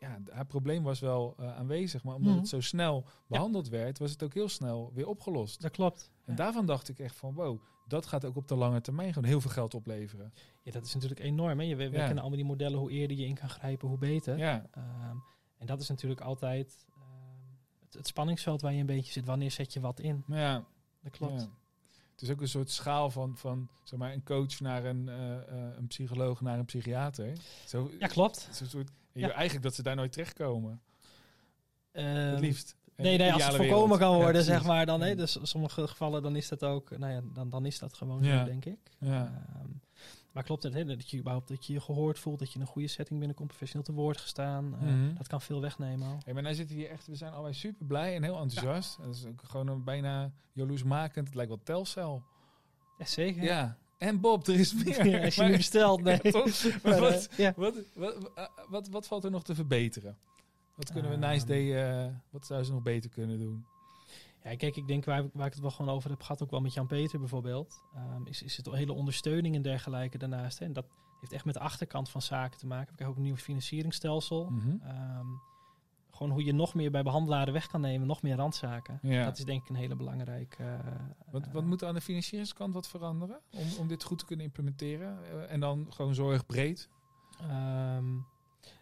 Ja, 0.02 0.18
haar 0.30 0.47
probleem 0.47 0.82
was 0.82 1.00
wel 1.00 1.35
eh, 1.38 1.56
aanwezig, 1.56 2.02
maar 2.04 2.14
omdat 2.14 2.30
Mhm. 2.32 2.40
het 2.40 2.49
zo 2.49 2.61
snel 2.61 3.04
behandeld 3.26 3.68
werd, 3.68 3.99
was 3.99 4.11
het 4.11 4.23
ook 4.23 4.35
heel 4.35 4.49
snel 4.49 4.90
weer 4.94 5.06
opgelost. 5.06 5.61
dat 5.62 5.71
klopt. 5.71 6.11
En 6.25 6.32
Ja. 6.32 6.35
daarvan 6.38 6.66
dacht 6.66 6.88
ik 6.88 6.99
echt 6.99 7.16
van, 7.16 7.35
wow, 7.35 7.59
dat 7.87 8.06
gaat 8.06 8.25
ook 8.25 8.37
op 8.37 8.49
de 8.49 8.54
lange 8.54 8.80
termijn 8.80 9.12
gewoon 9.12 9.28
heel 9.28 9.40
veel 9.40 9.50
geld 9.50 9.75
opleveren. 9.75 10.32
Ja, 10.62 10.73
dat 10.73 10.85
is 10.87 10.94
natuurlijk 10.94 11.21
enorm. 11.21 11.59
Hè? 11.59 11.64
Je, 11.64 11.76
we, 11.76 11.85
we 11.90 11.97
kennen 11.97 12.18
allemaal 12.18 12.37
die 12.38 12.44
modellen. 12.47 12.78
Hoe 12.78 12.90
eerder 12.90 13.16
je 13.16 13.26
in 13.26 13.35
kan 13.35 13.50
grijpen, 13.50 13.88
hoe 13.88 13.99
beter. 13.99 14.38
Ja, 14.38 14.66
Ehm, 14.71 15.16
en 15.59 15.66
dat 15.66 15.80
is 15.80 15.88
natuurlijk 15.88 16.21
altijd 16.21 16.87
ehm, 16.94 17.04
het, 17.85 17.94
het 17.94 18.06
spanningsveld 18.06 18.61
waar 18.61 18.73
je 18.73 18.80
een 18.80 18.87
beetje 18.87 19.12
zit. 19.12 19.25
Wanneer 19.25 19.50
zet 19.50 19.73
je 19.73 19.80
wat 19.80 20.00
in? 20.00 20.25
ja, 20.26 20.64
Dat 21.02 21.12
klopt. 21.12 21.49
Het 22.12 22.23
is 22.23 22.30
ook 22.30 22.40
een 22.40 22.49
soort 22.49 22.71
schaal 22.71 23.11
van, 23.11 23.37
van 23.37 23.68
zeg 23.82 23.99
maar, 23.99 24.12
een 24.12 24.25
coach 24.25 24.61
naar 24.61 24.85
een, 24.85 25.09
eh, 25.09 25.37
eh, 25.37 25.76
een 25.76 25.87
psycholoog 25.87 26.40
naar 26.40 26.59
een 26.59 26.64
psychiater. 26.64 27.32
Zo, 27.66 27.90
Ja, 27.99 28.06
klopt. 28.06 28.49
soort, 28.52 28.90
Ja. 29.12 29.31
eigenlijk 29.31 29.62
dat 29.62 29.75
ze 29.75 29.83
daar 29.83 29.97
nooit 29.97 30.12
terechtkomen. 30.12 30.81
Ehm, 31.92 32.07
het 32.07 32.40
liefst. 32.40 32.76
En 32.97 33.04
Nee, 33.04 33.19
nee, 33.19 33.33
als 33.33 33.45
het 33.45 33.54
voorkomen 33.57 33.81
wereld. 33.83 33.99
kan 34.00 34.11
Ja, 34.16 34.23
worden, 34.23 34.42
zeg 34.45 34.64
maar, 34.64 34.87
dan 34.87 34.99
nee. 35.00 35.16
Dus 35.16 35.38
sommige 35.42 35.88
gevallen 35.88 36.23
dan 36.23 36.37
is 36.37 36.49
dat 36.49 36.64
ook, 36.64 36.99
nou 36.99 37.12
ja, 37.12 37.21
dan, 37.33 37.50
dan 37.50 37.66
is 37.66 37.78
dat 37.78 37.95
gewoon 37.95 38.23
Ja. 38.25 38.38
zo, 38.38 38.45
denk 38.45 38.64
ik. 38.64 38.78
Ja. 38.99 39.45
Ehm, 39.54 39.69
maar 40.33 40.42
klopt 40.42 40.62
het, 40.62 40.75
hè, 40.75 40.85
dat 40.85 41.11
je 41.11 41.19
überhaupt 41.19 41.49
dat 41.49 41.66
je 41.66 41.73
je 41.73 41.81
gehoord 41.81 42.19
voelt, 42.19 42.38
dat 42.38 42.49
je 42.49 42.54
in 42.54 42.61
een 42.61 42.66
goede 42.66 42.88
setting 42.88 43.19
binnenkomt, 43.19 43.49
professioneel 43.49 43.85
te 43.87 43.92
woord 43.92 44.21
gestaan. 44.21 44.75
eh, 44.75 44.81
Mhm. 44.83 45.14
Dat 45.14 45.26
kan 45.26 45.40
veel 45.40 45.61
wegnemen 45.61 46.09
al. 46.09 46.19
Hey, 46.25 46.33
maar 46.35 46.42
nou 46.42 46.54
zitten 46.54 46.76
we 46.76 46.83
hier 46.83 46.90
echt, 46.90 47.07
we 47.07 47.14
zijn 47.16 47.33
allebei 47.33 47.54
super 47.54 47.87
blij 47.87 48.14
en 48.14 48.23
heel 48.23 48.38
enthousiast. 48.40 48.99
Dat 49.02 49.14
is 49.14 49.26
ook 49.26 49.42
gewoon 49.45 49.66
een 49.69 49.85
bijna 49.85 50.33
jaloersmakend. 50.52 51.26
Het 51.26 51.35
lijkt 51.37 51.50
wel 51.50 51.61
Telcel. 51.62 52.23
Ja, 52.99 53.04
zeker. 53.04 53.42
Ja. 53.42 53.76
En 54.02 54.21
Bob, 54.21 54.47
er 54.47 54.59
is 54.59 54.75
meer. 54.85 55.06
Ja, 55.06 55.25
als 55.25 55.35
je 55.35 55.42
nu 55.42 55.56
bestelt, 55.56 56.02
nee. 56.09 56.21
Maar 56.82 57.00
wat, 57.00 57.28
wat, 57.94 58.30
wat, 58.68 58.88
wat, 58.88 59.06
valt 59.06 59.25
er 59.25 59.30
nog 59.30 59.45
te 59.45 59.54
verbeteren? 59.54 60.17
Wat 60.75 60.93
kunnen 60.93 61.10
we 61.10 61.17
Ehm. 61.17 61.30
Nice 61.32 61.47
Day, 61.47 62.04
eh, 62.04 62.12
wat 62.30 62.47
zouden 62.47 62.69
ze 62.69 62.75
nog 62.75 62.82
beter 62.82 63.10
kunnen 63.10 63.38
doen? 63.38 63.65
Ja, 64.45 64.56
kijk, 64.56 64.76
ik 64.76 64.86
denk 64.86 65.04
waar, 65.04 65.25
waar 65.32 65.47
ik 65.47 65.52
het 65.52 65.62
wel 65.62 65.71
gewoon 65.71 65.95
over 65.95 66.10
heb 66.10 66.21
gehad, 66.21 66.43
ook 66.43 66.50
wel 66.50 66.60
met 66.60 66.75
Jan-Peter 66.75 67.19
bijvoorbeeld, 67.19 67.82
ehm, 67.95 68.26
is, 68.26 68.43
is 68.43 68.56
het 68.56 68.71
hele 68.71 68.93
ondersteuning 68.93 69.54
en 69.54 69.62
dergelijke 69.62 70.19
daarnaast. 70.19 70.58
Hè. 70.58 70.65
En 70.65 70.73
dat 70.73 70.86
heeft 71.21 71.32
echt 71.32 71.45
met 71.45 71.54
de 71.54 71.60
achterkant 71.60 72.10
van 72.10 72.23
zaken 72.23 72.58
te 72.58 72.67
maken. 72.67 72.88
We 72.88 72.95
krijgen 72.95 73.17
ook 73.17 73.17
een 73.17 73.28
nieuw 73.28 73.36
financieringsstelsel. 73.36 74.50
Mhm. 74.50 74.76
Ehm, 74.82 75.26
gewoon 76.23 76.37
hoe 76.39 76.45
je 76.47 76.52
nog 76.54 76.75
meer 76.75 76.91
bij 76.91 77.02
behandelaren 77.02 77.52
weg 77.52 77.67
kan 77.67 77.80
nemen, 77.80 78.06
nog 78.06 78.23
meer 78.23 78.37
randzaken. 78.37 78.99
Ja. 79.02 79.25
Dat 79.25 79.39
is 79.39 79.45
denk 79.45 79.63
ik 79.63 79.69
een 79.69 79.75
hele 79.75 79.97
belangrijke... 79.97 80.63
eh, 80.63 80.78
Wat, 81.30 81.47
eh, 81.47 81.52
wat 81.52 81.65
moet 81.65 81.82
er 81.82 81.89
aan 81.89 81.95
de 81.95 82.00
financieringskant 82.00 82.75
wat 82.75 82.89
veranderen 82.89 83.41
om, 83.50 83.67
om 83.78 83.87
dit 83.89 84.02
goed 84.02 84.19
te 84.19 84.25
kunnen 84.25 84.45
implementeren? 84.47 85.19
Eh, 85.25 85.52
en 85.52 85.61
dan 85.61 85.87
gewoon 85.91 86.15
zorgbreed? 86.15 86.89
ehm, 87.41 88.04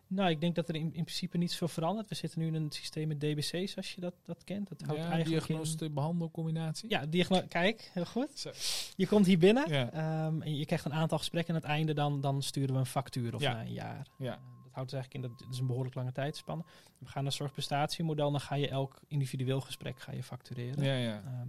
nou, 0.07 0.31
ik 0.31 0.41
denk 0.41 0.55
dat 0.55 0.69
er 0.69 0.75
in, 0.75 0.83
in 0.83 1.05
principe 1.05 1.39
niet 1.39 1.51
zoveel 1.51 1.69
verandert. 1.69 2.09
We 2.09 2.15
zitten 2.15 2.41
nu 2.41 2.47
in 2.47 2.55
een 2.55 2.71
systeem 2.71 3.09
met 3.09 3.21
DBC's, 3.21 3.77
als 3.77 3.95
je 3.95 4.01
dat, 4.01 4.15
dat 4.25 4.45
kent. 4.45 4.69
Dat 4.69 4.81
houdt 4.81 5.03
Ja, 5.03 5.09
eigenlijk 5.11 5.41
in- 5.41 5.47
diagnostiek 5.47 5.95
behandelcombinatie? 5.95 6.91
Ja, 6.91 7.07
diagno 7.07 7.41
kijk, 7.49 7.91
heel 7.93 8.05
goed. 8.07 8.39
Zo. 8.39 8.51
Je 8.97 9.07
komt 9.07 9.27
hier 9.27 9.39
binnen 9.39 9.69
Ja. 9.73 9.91
ehm, 9.93 10.43
en 10.43 10.57
je 10.57 10.65
krijgt 10.67 10.85
een 10.85 10.93
aantal 10.95 11.19
gesprekken. 11.19 11.55
En 11.55 11.61
aan 11.63 11.67
het 11.69 11.77
einde 11.79 11.93
dan, 11.95 12.21
dan 12.21 12.43
sturen 12.43 12.73
we 12.75 12.81
een 12.81 12.87
factuur 12.87 13.35
of 13.35 13.41
Ja. 13.41 13.53
na 13.53 13.61
een 13.61 13.73
jaar. 13.73 14.07
Ja. 14.19 14.39
Dat 14.71 14.79
houdt 14.79 14.91
dus 14.91 15.01
eigenlijk 15.01 15.15
in, 15.15 15.31
dat 15.31 15.39
dit 15.39 15.55
is 15.55 15.61
een 15.61 15.67
behoorlijk 15.67 15.95
lange 15.95 16.13
tijdspanne. 16.13 16.65
We 16.99 17.07
gaan 17.07 17.23
naar 17.23 17.33
zorgprestatiemodel, 17.33 18.31
dan 18.31 18.41
ga 18.41 18.55
je 18.55 18.69
elk 18.69 19.01
individueel 19.09 19.61
gesprek 19.61 20.01
ga 20.01 20.13
je 20.13 20.23
factureren. 20.23 20.85
Ja, 20.85 20.95
ja. 20.95 21.23
Ehm, 21.27 21.49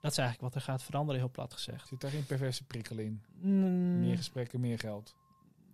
dat 0.00 0.10
is 0.10 0.18
eigenlijk 0.18 0.40
wat 0.40 0.54
er 0.54 0.60
gaat 0.68 0.82
veranderen, 0.82 1.20
heel 1.20 1.30
plat 1.30 1.52
gezegd. 1.52 1.88
Zit 1.88 2.00
daar 2.00 2.10
geen 2.10 2.26
perverse 2.26 2.64
prikkel 2.64 2.98
in? 2.98 3.22
Mm, 3.40 4.00
Meer 4.00 4.16
gesprekken, 4.16 4.60
meer 4.60 4.78
geld. 4.78 5.14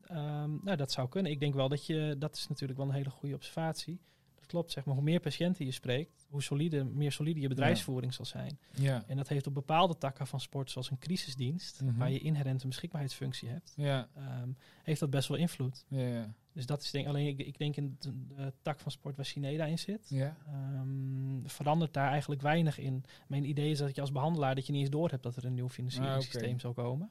Ehm, 0.07 0.51
nou, 0.63 0.77
dat 0.77 0.93
zou 0.93 1.09
kunnen. 1.09 1.33
Ik 1.33 1.41
denk 1.41 1.55
wel 1.55 1.69
dat 1.69 1.87
je, 1.87 2.17
dat 2.19 2.37
is 2.37 2.49
natuurlijk 2.49 2.79
wel 2.79 2.89
een 2.89 2.95
hele 2.95 3.11
goede 3.11 3.35
observatie. 3.35 4.01
Dat 4.45 4.53
klopt, 4.53 4.73
zeg 4.73 4.85
maar. 4.85 4.95
Hoe 4.95 5.05
meer 5.05 5.21
patiënten 5.21 5.65
je 5.65 5.71
spreekt, 5.71 6.27
hoe 6.31 6.43
solide, 6.43 6.85
meer 6.85 7.13
solide 7.13 7.41
je 7.41 7.49
bedrijfsvoering 7.49 8.15
zal 8.15 8.25
zijn. 8.25 8.59
Ja. 8.75 9.05
En 9.07 9.17
dat 9.17 9.29
heeft 9.29 9.47
op 9.47 9.55
bepaalde 9.55 9.99
takken 9.99 10.27
van 10.27 10.41
sport, 10.41 10.71
zoals 10.71 10.91
een 10.91 10.99
crisisdienst, 10.99 11.83
Mhm. 11.83 11.97
waar 11.99 12.11
je 12.11 12.19
inherent 12.19 12.63
een 12.63 12.69
beschikbaarheidsfunctie 12.69 13.49
hebt, 13.49 13.73
Ja, 13.77 14.09
ehm, 14.17 14.49
heeft 14.83 15.01
dat 15.01 15.11
best 15.11 15.29
wel 15.29 15.37
invloed. 15.37 15.85
ja, 15.89 16.07
ja. 16.07 16.35
Dus 16.53 16.67
dat 16.67 16.83
is 16.83 16.91
denk 16.91 17.07
alleen, 17.07 17.27
ik, 17.27 17.39
ik 17.47 17.59
denk 17.59 17.77
in 17.77 17.97
de, 18.01 18.27
de 18.27 18.53
tak 18.63 18.81
van 18.81 18.91
sport 18.93 19.17
waar 19.17 19.25
Cineda 19.25 19.65
in 19.65 19.79
zit, 19.79 20.07
Ja, 20.09 20.37
ehm, 20.47 21.41
verandert 21.45 21.93
daar 21.93 22.11
eigenlijk 22.11 22.43
weinig 22.43 22.79
in. 22.79 23.05
Mijn 23.29 23.45
idee 23.49 23.71
is 23.71 23.79
dat 23.79 23.95
je 23.95 24.01
als 24.01 24.13
behandelaar 24.13 24.55
dat 24.55 24.67
je 24.67 24.73
niet 24.73 24.81
eens 24.81 24.91
door 24.91 25.11
hebt 25.11 25.23
dat 25.23 25.37
er 25.37 25.45
een 25.45 25.55
nieuw 25.55 25.69
financieringssysteem 25.69 26.55
Ah, 26.55 26.61
zal 26.61 26.73
komen. 26.73 27.11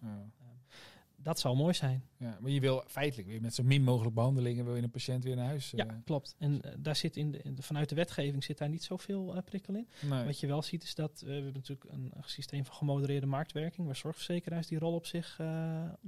Dat 1.23 1.39
zou 1.39 1.55
mooi 1.55 1.73
zijn. 1.73 2.03
ja. 2.17 2.37
Maar 2.41 2.51
je 2.51 2.59
wil 2.59 2.83
feitelijk 2.87 3.27
weer 3.27 3.41
met 3.41 3.53
zo 3.55 3.63
min 3.63 3.83
mogelijk 3.83 4.15
behandelingen 4.15 4.65
wil 4.65 4.75
je 4.75 4.81
een 4.81 4.89
patiënt 4.89 5.23
weer 5.23 5.35
naar 5.35 5.45
huis. 5.45 5.71
Ja, 5.75 5.85
eh. 5.87 5.93
klopt. 6.05 6.35
En 6.39 6.61
eh, 6.61 6.71
daar 6.79 6.95
zit 6.95 7.17
in 7.17 7.31
de, 7.31 7.37
in 7.41 7.55
de- 7.55 7.61
vanuit 7.61 7.89
de 7.89 7.95
wetgeving 7.95 8.43
zit 8.43 8.57
daar 8.57 8.69
niet 8.69 8.83
zoveel 8.83 9.35
eh, 9.35 9.41
prikkel 9.45 9.73
in. 9.75 9.87
nee. 10.09 10.25
Wat 10.25 10.39
je 10.39 10.47
wel 10.47 10.61
ziet 10.61 10.83
is 10.83 10.95
dat 10.95 11.21
we 11.25 11.31
hebben 11.31 11.53
natuurlijk 11.53 11.89
een, 11.91 12.11
een 12.13 12.23
systeem 12.25 12.65
van 12.65 12.75
gemodereerde 12.75 13.25
marktwerking, 13.25 13.85
waar 13.85 13.95
zorgverzekeraars 13.95 14.67
die 14.67 14.79
rol 14.79 14.93
op 14.93 15.05
zich, 15.05 15.39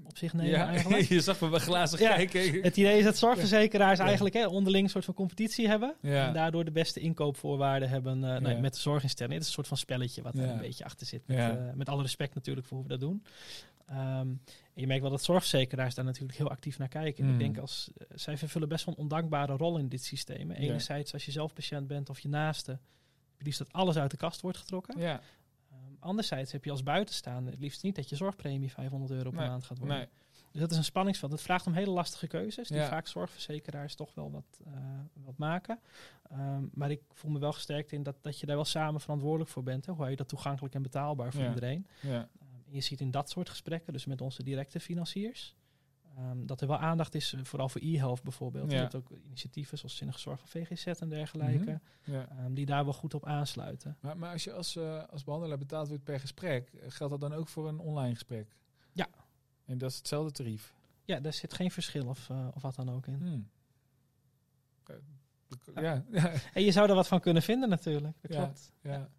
op 0.05 0.17
zich 0.17 0.33
nemen 0.33 0.51
ja, 0.51 0.67
eigenlijk. 0.67 1.03
je 1.17 1.21
zag 1.21 1.41
me 1.41 1.49
wel 1.49 1.59
glazen 1.59 1.99
Ja. 1.99 2.15
kijken. 2.15 2.61
Het 2.63 2.77
idee 2.77 2.97
is 2.97 3.03
dat 3.03 3.17
zorgverzekeraars 3.17 3.97
Ja. 3.99 4.05
eigenlijk 4.05 4.35
hè, 4.35 4.45
onderling 4.47 4.83
een 4.83 4.89
soort 4.89 5.05
van 5.05 5.13
competitie 5.13 5.67
hebben. 5.67 5.95
En 6.01 6.33
daardoor 6.33 6.65
de 6.65 6.71
beste 6.71 6.99
inkoopvoorwaarden 6.99 7.89
hebben 7.89 8.19
nou, 8.19 8.49
Ja. 8.49 8.59
met 8.59 8.73
de 8.73 8.79
zorginstelling. 8.79 9.33
Het 9.33 9.41
is 9.41 9.47
een 9.47 9.53
soort 9.53 9.67
van 9.67 9.77
spelletje 9.77 10.21
wat 10.21 10.37
er 10.37 10.49
een 10.49 10.57
beetje 10.57 10.83
achter 10.83 11.07
zit. 11.07 11.27
Met, 11.27 11.75
met 11.75 11.89
alle 11.89 12.01
respect 12.01 12.35
natuurlijk 12.35 12.67
voor 12.67 12.77
hoe 12.77 12.85
we 12.87 12.91
dat 12.91 12.99
doen. 12.99 13.23
Ehm, 13.85 14.33
je 14.73 14.87
merkt 14.87 15.01
wel 15.01 15.11
dat 15.11 15.23
zorgverzekeraars 15.23 15.95
daar 15.95 16.05
natuurlijk 16.05 16.37
heel 16.37 16.49
actief 16.49 16.77
naar 16.77 16.87
kijken. 16.87 17.23
En 17.23 17.29
Mm. 17.29 17.35
ik 17.35 17.39
denk 17.45 17.57
als 17.57 17.89
eh, 17.97 18.07
zij 18.17 18.37
vervullen 18.37 18.69
best 18.69 18.85
wel 18.85 18.93
een 18.95 19.01
ondankbare 19.01 19.55
rol 19.57 19.77
in 19.77 19.89
dit 19.89 20.03
systeem. 20.03 20.49
Ja. 20.51 20.57
Enerzijds 20.57 21.13
als 21.13 21.25
je 21.25 21.31
zelf 21.31 21.53
patiënt 21.53 21.87
bent 21.87 22.09
of 22.09 22.19
je 22.19 22.29
naaste, 22.29 22.71
heb 22.71 23.37
je 23.37 23.43
liefst 23.43 23.59
dat 23.59 23.73
alles 23.73 23.97
uit 23.97 24.11
de 24.11 24.17
kast 24.17 24.41
wordt 24.41 24.57
getrokken. 24.57 24.99
Ja, 24.99 25.21
Ehm, 25.71 25.79
anderzijds 25.99 26.51
heb 26.51 26.63
je 26.65 26.71
als 26.71 26.83
buitenstaander 26.83 27.51
het 27.51 27.61
liefst 27.61 27.83
niet 27.83 27.95
dat 27.95 28.09
je 28.09 28.15
zorgpremie 28.15 28.71
500 28.71 29.11
euro 29.11 29.29
per 29.29 29.39
Nee, 29.39 29.47
maand 29.49 29.63
gaat 29.63 29.77
worden. 29.77 29.97
nee. 29.97 30.07
Dus 30.51 30.61
dat 30.63 30.71
is 30.71 30.77
een 30.77 30.83
spanningsveld. 30.83 31.31
Het 31.31 31.41
vraagt 31.41 31.67
om 31.67 31.73
hele 31.73 31.91
lastige 31.91 32.27
keuzes, 32.27 32.67
die 32.67 32.77
Ja. 32.77 32.87
vaak 32.87 33.07
zorgverzekeraars 33.07 33.95
toch 33.95 34.13
wel 34.13 34.31
wat, 34.31 34.59
eh, 34.65 34.71
wat 35.13 35.37
maken. 35.37 35.79
Ehm, 36.29 36.63
maar 36.73 36.91
ik 36.91 37.01
voel 37.13 37.31
me 37.31 37.39
wel 37.39 37.53
gesterkt 37.53 37.91
in 37.91 38.03
dat, 38.03 38.15
dat 38.21 38.39
je 38.39 38.45
daar 38.45 38.55
wel 38.55 38.65
samen 38.65 39.01
verantwoordelijk 39.01 39.49
voor 39.49 39.63
bent. 39.63 39.85
Hè? 39.85 39.91
Hoe 39.91 39.99
hou 39.99 40.09
je 40.11 40.17
dat 40.17 40.27
toegankelijk 40.27 40.75
en 40.75 40.81
betaalbaar 40.81 41.31
voor 41.31 41.41
Ja. 41.43 41.47
iedereen? 41.47 41.87
ja. 42.01 42.29
Je 42.75 42.81
ziet 42.81 43.01
in 43.01 43.11
dat 43.11 43.29
soort 43.29 43.49
gesprekken, 43.49 43.93
dus 43.93 44.05
met 44.05 44.21
onze 44.21 44.43
directe 44.43 44.79
financiers, 44.79 45.55
ehm, 46.15 46.45
dat 46.45 46.61
er 46.61 46.67
wel 46.67 46.77
aandacht 46.77 47.15
is, 47.15 47.33
eh, 47.33 47.43
vooral 47.43 47.69
voor 47.69 47.81
e-health 47.81 48.23
bijvoorbeeld. 48.23 48.71
Ja. 48.71 48.75
Je 48.75 48.81
hebt 48.81 48.95
ook 48.95 49.11
initiatieven 49.25 49.77
zoals 49.77 49.97
Zinnige 49.97 50.19
Zorg 50.19 50.39
van 50.39 50.47
VGZ 50.47 50.85
en 50.85 51.09
dergelijke, 51.09 51.79
ja. 52.03 52.27
ehm, 52.29 52.53
die 52.53 52.65
daar 52.65 52.83
wel 52.83 52.93
goed 52.93 53.13
op 53.13 53.25
aansluiten. 53.25 53.97
Maar, 53.99 54.17
maar 54.17 54.31
als 54.31 54.43
je 54.43 54.53
als, 54.53 54.75
eh, 54.75 55.03
als 55.09 55.23
behandelaar 55.23 55.57
betaald 55.57 55.87
wordt 55.87 56.03
per 56.03 56.19
gesprek, 56.19 56.69
eh, 56.73 56.79
geldt 56.87 57.19
dat 57.19 57.29
dan 57.29 57.39
ook 57.39 57.47
voor 57.47 57.67
een 57.67 57.79
online 57.79 58.13
gesprek? 58.13 58.55
Ja. 58.91 59.07
En 59.65 59.77
dat 59.77 59.91
is 59.91 59.97
hetzelfde 59.97 60.31
tarief? 60.31 60.73
Ja, 61.03 61.19
daar 61.19 61.33
zit 61.33 61.53
geen 61.53 61.71
verschil 61.71 62.07
of, 62.07 62.29
of 62.53 62.61
wat 62.61 62.75
dan 62.75 62.89
ook 62.89 63.07
in. 63.07 63.17
Hmm. 63.17 63.49
Ja, 65.75 66.03
ja, 66.11 66.31
En 66.53 66.63
je 66.63 66.71
zou 66.71 66.89
er 66.89 66.95
wat 66.95 67.07
van 67.07 67.19
kunnen 67.19 67.43
vinden 67.43 67.69
natuurlijk. 67.69 68.15
Dat 68.21 68.31
klopt. 68.31 68.71
ja. 68.81 69.09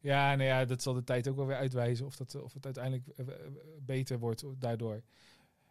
Ja, 0.00 0.34
nou 0.34 0.48
ja, 0.48 0.64
dat 0.64 0.82
zal 0.82 0.94
de 0.94 1.04
tijd 1.04 1.28
ook 1.28 1.36
wel 1.36 1.46
weer 1.46 1.56
uitwijzen 1.56 2.06
of, 2.06 2.16
dat, 2.16 2.42
of 2.42 2.52
het 2.52 2.64
uiteindelijk 2.64 3.06
eh, 3.16 3.26
eh, 3.28 3.34
beter 3.80 4.18
wordt 4.18 4.44
daardoor. 4.58 5.02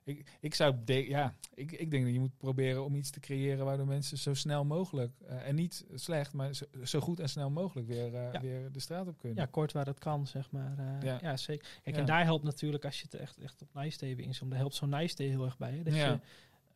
Ik, 0.03 0.37
ik 0.39 0.53
zou 0.53 0.75
de, 0.85 1.07
ja, 1.07 1.35
ik, 1.53 1.71
ik 1.71 1.91
denk 1.91 2.03
dat 2.03 2.13
je 2.13 2.19
moet 2.19 2.37
proberen 2.37 2.83
om 2.85 2.95
iets 2.95 3.09
te 3.09 3.19
creëren 3.19 3.65
waardoor 3.65 3.87
mensen 3.87 4.17
zo 4.17 4.33
snel 4.33 4.65
mogelijk, 4.65 5.11
eh, 5.27 5.47
en 5.47 5.55
niet 5.55 5.85
slecht, 5.93 6.33
maar 6.33 6.53
zo, 6.53 6.65
zo 6.83 6.99
goed 6.99 7.19
en 7.19 7.29
snel 7.29 7.49
mogelijk 7.49 7.87
weer, 7.87 8.15
eh, 8.15 8.31
Ja. 8.33 8.41
weer 8.41 8.71
de 8.71 8.79
straat 8.79 9.07
op 9.07 9.17
kunnen. 9.17 9.37
Ja, 9.37 9.45
kort 9.45 9.71
waar 9.71 9.85
het 9.85 9.99
kan, 9.99 10.27
zeg 10.27 10.51
maar. 10.51 10.77
eh, 10.77 11.01
Ja. 11.07 11.17
ja. 11.21 11.37
zeker. 11.37 11.67
Kijk, 11.83 11.95
Ja. 11.95 12.01
en 12.01 12.07
daar 12.07 12.23
helpt 12.23 12.43
natuurlijk, 12.43 12.85
als 12.85 12.97
je 12.99 13.03
het 13.09 13.13
echt, 13.21 13.37
echt 13.37 13.61
op 13.61 13.73
Nice 13.73 13.97
Day 13.97 14.09
inzoomt, 14.15 14.51
daar 14.51 14.59
helpt 14.59 14.75
zo'n 14.75 14.89
Nice 14.89 15.15
Day 15.15 15.27
heel 15.27 15.45
erg 15.45 15.57
bij. 15.57 15.71
Hè? 15.71 15.83
Dat 15.83 15.93
Ja. 15.95 16.11
je 16.11 16.19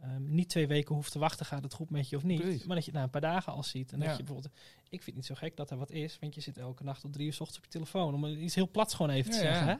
ehm, 0.01 0.33
niet 0.35 0.49
twee 0.49 0.67
weken 0.67 0.95
hoeft 0.95 1.11
te 1.11 1.19
wachten, 1.19 1.45
gaat 1.45 1.63
het 1.63 1.73
goed 1.73 1.89
met 1.89 2.09
je 2.09 2.15
of 2.15 2.23
niet. 2.23 2.41
Precies. 2.41 2.65
Maar 2.65 2.75
dat 2.75 2.85
je 2.85 2.91
het 2.91 2.99
na 2.99 3.05
een 3.05 3.11
paar 3.11 3.21
dagen 3.21 3.53
al 3.53 3.63
ziet. 3.63 3.91
En 3.93 3.99
dat 3.99 4.09
je 4.17 4.23
bijvoorbeeld, 4.23 4.53
ik 4.83 4.89
vind 4.89 5.05
het 5.05 5.15
niet 5.15 5.25
zo 5.25 5.35
gek 5.35 5.57
dat 5.57 5.71
er 5.71 5.77
wat 5.77 5.91
is, 5.91 6.19
want 6.19 6.35
je 6.35 6.41
zit 6.41 6.57
elke 6.57 6.83
nacht 6.83 7.01
tot 7.01 7.13
drie 7.13 7.25
uur 7.25 7.33
s 7.33 7.39
ochtends 7.39 7.57
op 7.57 7.63
je 7.65 7.71
telefoon. 7.71 8.13
Om 8.13 8.25
iets 8.25 8.55
heel 8.55 8.69
plats 8.71 8.93
gewoon 8.93 9.11
even 9.11 9.31
te 9.31 9.37
Ja, 9.37 9.43
zeggen. 9.43 9.67
Hè? 9.67 9.75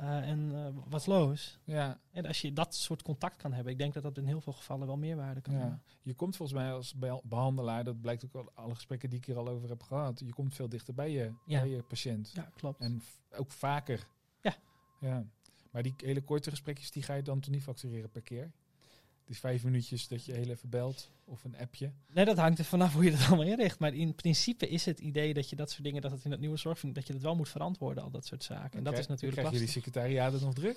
Eh, 0.00 0.28
en 0.28 0.54
eh, 0.54 0.82
wat 0.88 1.06
los. 1.06 1.58
ja, 1.64 2.00
En 2.10 2.26
als 2.26 2.40
je 2.40 2.52
dat 2.52 2.74
soort 2.74 3.02
contact 3.02 3.36
kan 3.36 3.52
hebben, 3.52 3.72
ik 3.72 3.78
denk 3.78 3.94
dat 3.94 4.02
dat 4.02 4.16
in 4.18 4.26
heel 4.26 4.40
veel 4.40 4.52
gevallen 4.52 4.86
wel 4.86 4.96
meerwaarde 4.96 5.40
kan 5.40 5.52
ja. 5.54 5.60
hebben. 5.60 5.82
Je 6.02 6.14
komt 6.14 6.36
volgens 6.36 6.58
mij 6.58 6.72
als 6.72 6.94
be- 6.94 7.20
behandelaar, 7.24 7.84
dat 7.84 8.00
blijkt 8.00 8.24
ook 8.24 8.34
al 8.34 8.50
alle 8.54 8.74
gesprekken 8.74 9.10
die 9.10 9.18
ik 9.18 9.24
hier 9.24 9.36
al 9.36 9.48
over 9.48 9.68
heb 9.68 9.82
gehad, 9.82 10.20
je 10.26 10.32
komt 10.32 10.54
veel 10.54 10.68
dichter 10.68 10.94
bij 10.94 11.10
je, 11.10 11.32
Ja. 11.46 11.60
bij 11.60 11.68
je 11.70 11.82
patiënt. 11.82 12.30
Ja, 12.34 12.50
klopt. 12.56 12.80
En 12.80 13.02
ook 13.36 13.50
vaker. 13.52 14.06
Ja. 14.40 14.54
ja. 15.00 15.24
Maar 15.70 15.82
die 15.82 15.94
hele 15.96 16.20
korte 16.22 16.50
gesprekjes, 16.50 16.90
die 16.90 17.02
ga 17.02 17.14
je 17.14 17.22
dan 17.22 17.40
toch 17.40 17.50
niet 17.52 17.62
factureren 17.62 18.10
per 18.10 18.22
keer? 18.22 18.50
Die 19.28 19.38
vijf 19.38 19.64
minuutjes 19.64 20.08
dat 20.08 20.24
je 20.24 20.32
heel 20.32 20.48
even 20.48 20.68
belt 20.68 21.10
of 21.24 21.44
een 21.44 21.56
appje. 21.58 21.90
Nee, 22.12 22.24
dat 22.24 22.36
hangt 22.36 22.58
er 22.58 22.64
vanaf 22.64 22.92
hoe 22.94 23.04
je 23.04 23.10
dat 23.10 23.26
allemaal 23.26 23.46
inricht. 23.46 23.78
Maar 23.78 23.94
in 23.94 24.14
principe 24.14 24.68
is 24.68 24.84
het 24.84 24.98
idee 24.98 25.34
dat 25.34 25.50
je 25.50 25.56
dat 25.56 25.70
soort 25.70 25.84
dingen, 25.84 26.02
dat 26.02 26.10
het 26.10 26.24
in 26.24 26.30
het 26.30 26.40
nieuwe 26.40 26.56
zorg, 26.56 26.80
dat 26.80 27.06
je 27.06 27.12
dat 27.12 27.22
wel 27.22 27.36
moet 27.36 27.48
verantwoorden, 27.48 28.02
al 28.04 28.10
dat 28.10 28.26
soort 28.26 28.42
zaken. 28.44 28.78
En 28.78 28.84
dat 28.84 28.98
is 28.98 29.06
natuurlijk 29.06 29.40
krijg 29.40 29.54
je 29.54 29.60
die 29.60 29.68
secretariaten 29.68 30.40
nog 30.40 30.54
druk. 30.54 30.76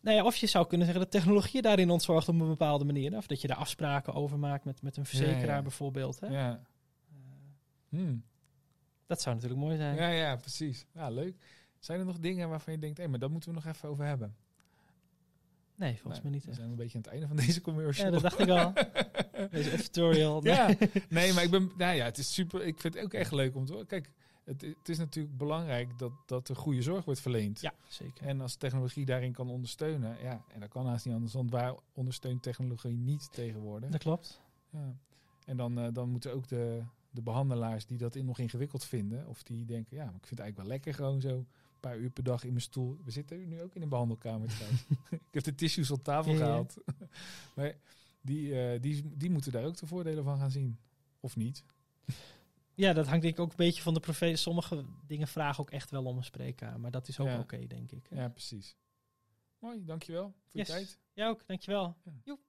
Nou 0.00 0.16
ja, 0.16 0.24
of 0.24 0.36
je 0.36 0.46
zou 0.46 0.66
kunnen 0.66 0.86
zeggen 0.86 1.04
dat 1.04 1.12
technologie 1.12 1.62
daarin 1.62 1.90
ontzorgt 1.90 2.28
op 2.28 2.40
een 2.40 2.48
bepaalde 2.48 2.84
manier. 2.84 3.16
Of 3.16 3.26
dat 3.26 3.40
je 3.40 3.48
daar 3.48 3.56
afspraken 3.56 4.14
over 4.14 4.38
maakt 4.38 4.64
met, 4.64 4.82
met 4.82 4.96
een 4.96 5.06
verzekeraar 5.06 5.46
Ja, 5.46 5.54
ja. 5.54 5.62
bijvoorbeeld. 5.62 6.20
Hè? 6.20 6.26
Ja. 6.26 6.50
Eh, 6.52 6.56
Hmm. 7.88 8.22
dat 9.06 9.22
zou 9.22 9.34
natuurlijk 9.34 9.60
mooi 9.62 9.76
zijn. 9.76 9.96
ja, 9.96 10.08
ja, 10.08 10.36
precies. 10.36 10.86
Ja, 10.92 11.10
leuk. 11.10 11.34
Zijn 11.78 11.98
er 11.98 12.04
nog 12.04 12.18
dingen 12.18 12.48
waarvan 12.48 12.72
je 12.72 12.78
denkt, 12.78 12.98
hé, 12.98 13.08
maar 13.08 13.18
dat 13.18 13.30
moeten 13.30 13.48
we 13.48 13.54
nog 13.54 13.66
even 13.66 13.88
over 13.88 14.04
hebben? 14.04 14.34
Nee, 15.76 15.92
volgens 15.92 16.12
Nee, 16.12 16.22
mij 16.22 16.30
niet. 16.30 16.44
We 16.44 16.54
zijn 16.54 16.70
een 16.70 16.76
beetje 16.76 16.96
aan 16.96 17.02
het 17.02 17.12
einde 17.12 17.26
van 17.26 17.36
deze 17.46 17.60
commercial. 17.60 18.06
Ja, 18.06 18.12
dat 18.12 18.22
dacht 18.22 18.38
ik 18.38 18.48
al. 18.48 18.72
Deze 19.50 19.72
editorial. 19.72 20.40
Nee. 20.40 20.54
Ja, 20.54 20.76
nee, 21.08 21.32
maar 21.32 21.42
ik 21.42 21.50
ben, 21.50 21.70
nou 21.76 21.96
ja, 21.96 22.04
het 22.04 22.18
is 22.18 22.34
super. 22.34 22.66
Ik 22.66 22.80
vind 22.80 22.94
het 22.94 23.04
ook 23.04 23.12
echt 23.12 23.32
leuk 23.32 23.56
om 23.56 23.64
te 23.64 23.72
horen. 23.72 23.86
Kijk, 23.86 24.10
het, 24.44 24.60
het 24.60 24.88
is 24.88 24.98
natuurlijk 24.98 25.36
belangrijk 25.36 25.98
dat, 25.98 26.12
dat 26.26 26.48
er 26.48 26.56
goede 26.56 26.82
zorg 26.82 27.04
wordt 27.04 27.20
verleend. 27.20 27.60
Ja, 27.60 27.74
zeker. 27.88 28.26
En 28.26 28.40
als 28.40 28.56
technologie 28.56 29.04
daarin 29.04 29.32
kan 29.32 29.48
ondersteunen, 29.48 30.16
ja, 30.22 30.44
en 30.52 30.60
dat 30.60 30.68
kan 30.68 30.86
haast 30.86 31.04
niet 31.04 31.14
anders, 31.14 31.32
want 31.32 31.50
waar 31.50 31.74
ondersteunt 31.94 32.42
technologie 32.42 32.96
niet 32.96 33.32
tegenwoordig? 33.32 33.90
Dat 33.90 34.00
klopt. 34.00 34.40
Ja. 34.70 34.96
En 35.44 35.56
dan, 35.56 35.78
eh, 35.78 35.88
dan 35.92 36.08
moeten 36.08 36.32
ook 36.32 36.48
de, 36.48 36.82
de 37.10 37.22
behandelaars 37.22 37.86
die 37.86 37.98
dat 37.98 38.14
in, 38.14 38.24
nog 38.24 38.38
ingewikkeld 38.38 38.84
vinden, 38.84 39.26
of 39.28 39.42
die 39.42 39.64
denken, 39.64 39.96
ja, 39.96 40.04
maar 40.04 40.14
ik 40.14 40.26
vind 40.26 40.30
het 40.30 40.40
eigenlijk 40.40 40.68
wel 40.68 40.76
lekker 40.76 40.94
gewoon 40.94 41.20
zo 41.20 41.46
paar 41.90 41.98
uur 41.98 42.10
per 42.10 42.22
dag 42.24 42.42
in 42.44 42.50
mijn 42.50 42.60
stoel. 42.62 42.98
We 43.04 43.10
zitten 43.10 43.48
nu 43.48 43.62
ook 43.62 43.74
in 43.74 43.82
een 43.82 43.88
behandelkamer 43.88 44.48
trouwens. 44.48 44.82
ik 45.10 45.20
heb 45.34 45.42
de 45.44 45.54
tissues 45.54 45.90
op 45.90 46.04
tafel 46.04 46.32
Ja, 46.32 46.38
ja. 46.38 46.44
gehaald. 46.44 46.76
maar 47.56 47.74
die, 48.20 48.60
eh, 48.60 48.80
die, 48.80 49.16
die 49.16 49.30
moeten 49.30 49.52
daar 49.52 49.64
ook 49.64 49.76
de 49.76 49.86
voordelen 49.86 50.24
van 50.24 50.38
gaan 50.38 50.50
zien. 50.50 50.78
Of 51.20 51.36
niet. 51.36 51.64
Ja, 52.74 52.92
dat 52.92 53.06
hangt 53.06 53.22
denk 53.22 53.34
ik 53.34 53.40
ook 53.40 53.50
een 53.50 53.56
beetje 53.56 53.82
van 53.82 53.94
de 53.94 54.00
profetie. 54.00 54.36
Sommige 54.36 54.84
dingen 55.06 55.28
vragen 55.28 55.60
ook 55.60 55.70
echt 55.70 55.90
wel 55.90 56.04
om 56.04 56.16
een 56.16 56.24
spreekkamer. 56.24 56.80
Maar 56.80 56.90
dat 56.90 57.08
is 57.08 57.20
ook 57.20 57.26
Ja. 57.26 57.38
oké, 57.38 57.66
denk 57.66 57.92
ik. 57.92 58.06
Ja, 58.10 58.28
precies. 58.28 58.76
Mooi, 59.58 59.84
dankjewel 59.84 60.34
voor 60.46 60.60
Yes. 60.60 60.66
je 60.66 60.72
tijd. 60.72 60.98
Jij 61.12 61.28
ook, 61.28 61.46
dankjewel. 61.46 61.96
Ja. 62.04 62.12
Joep. 62.24 62.40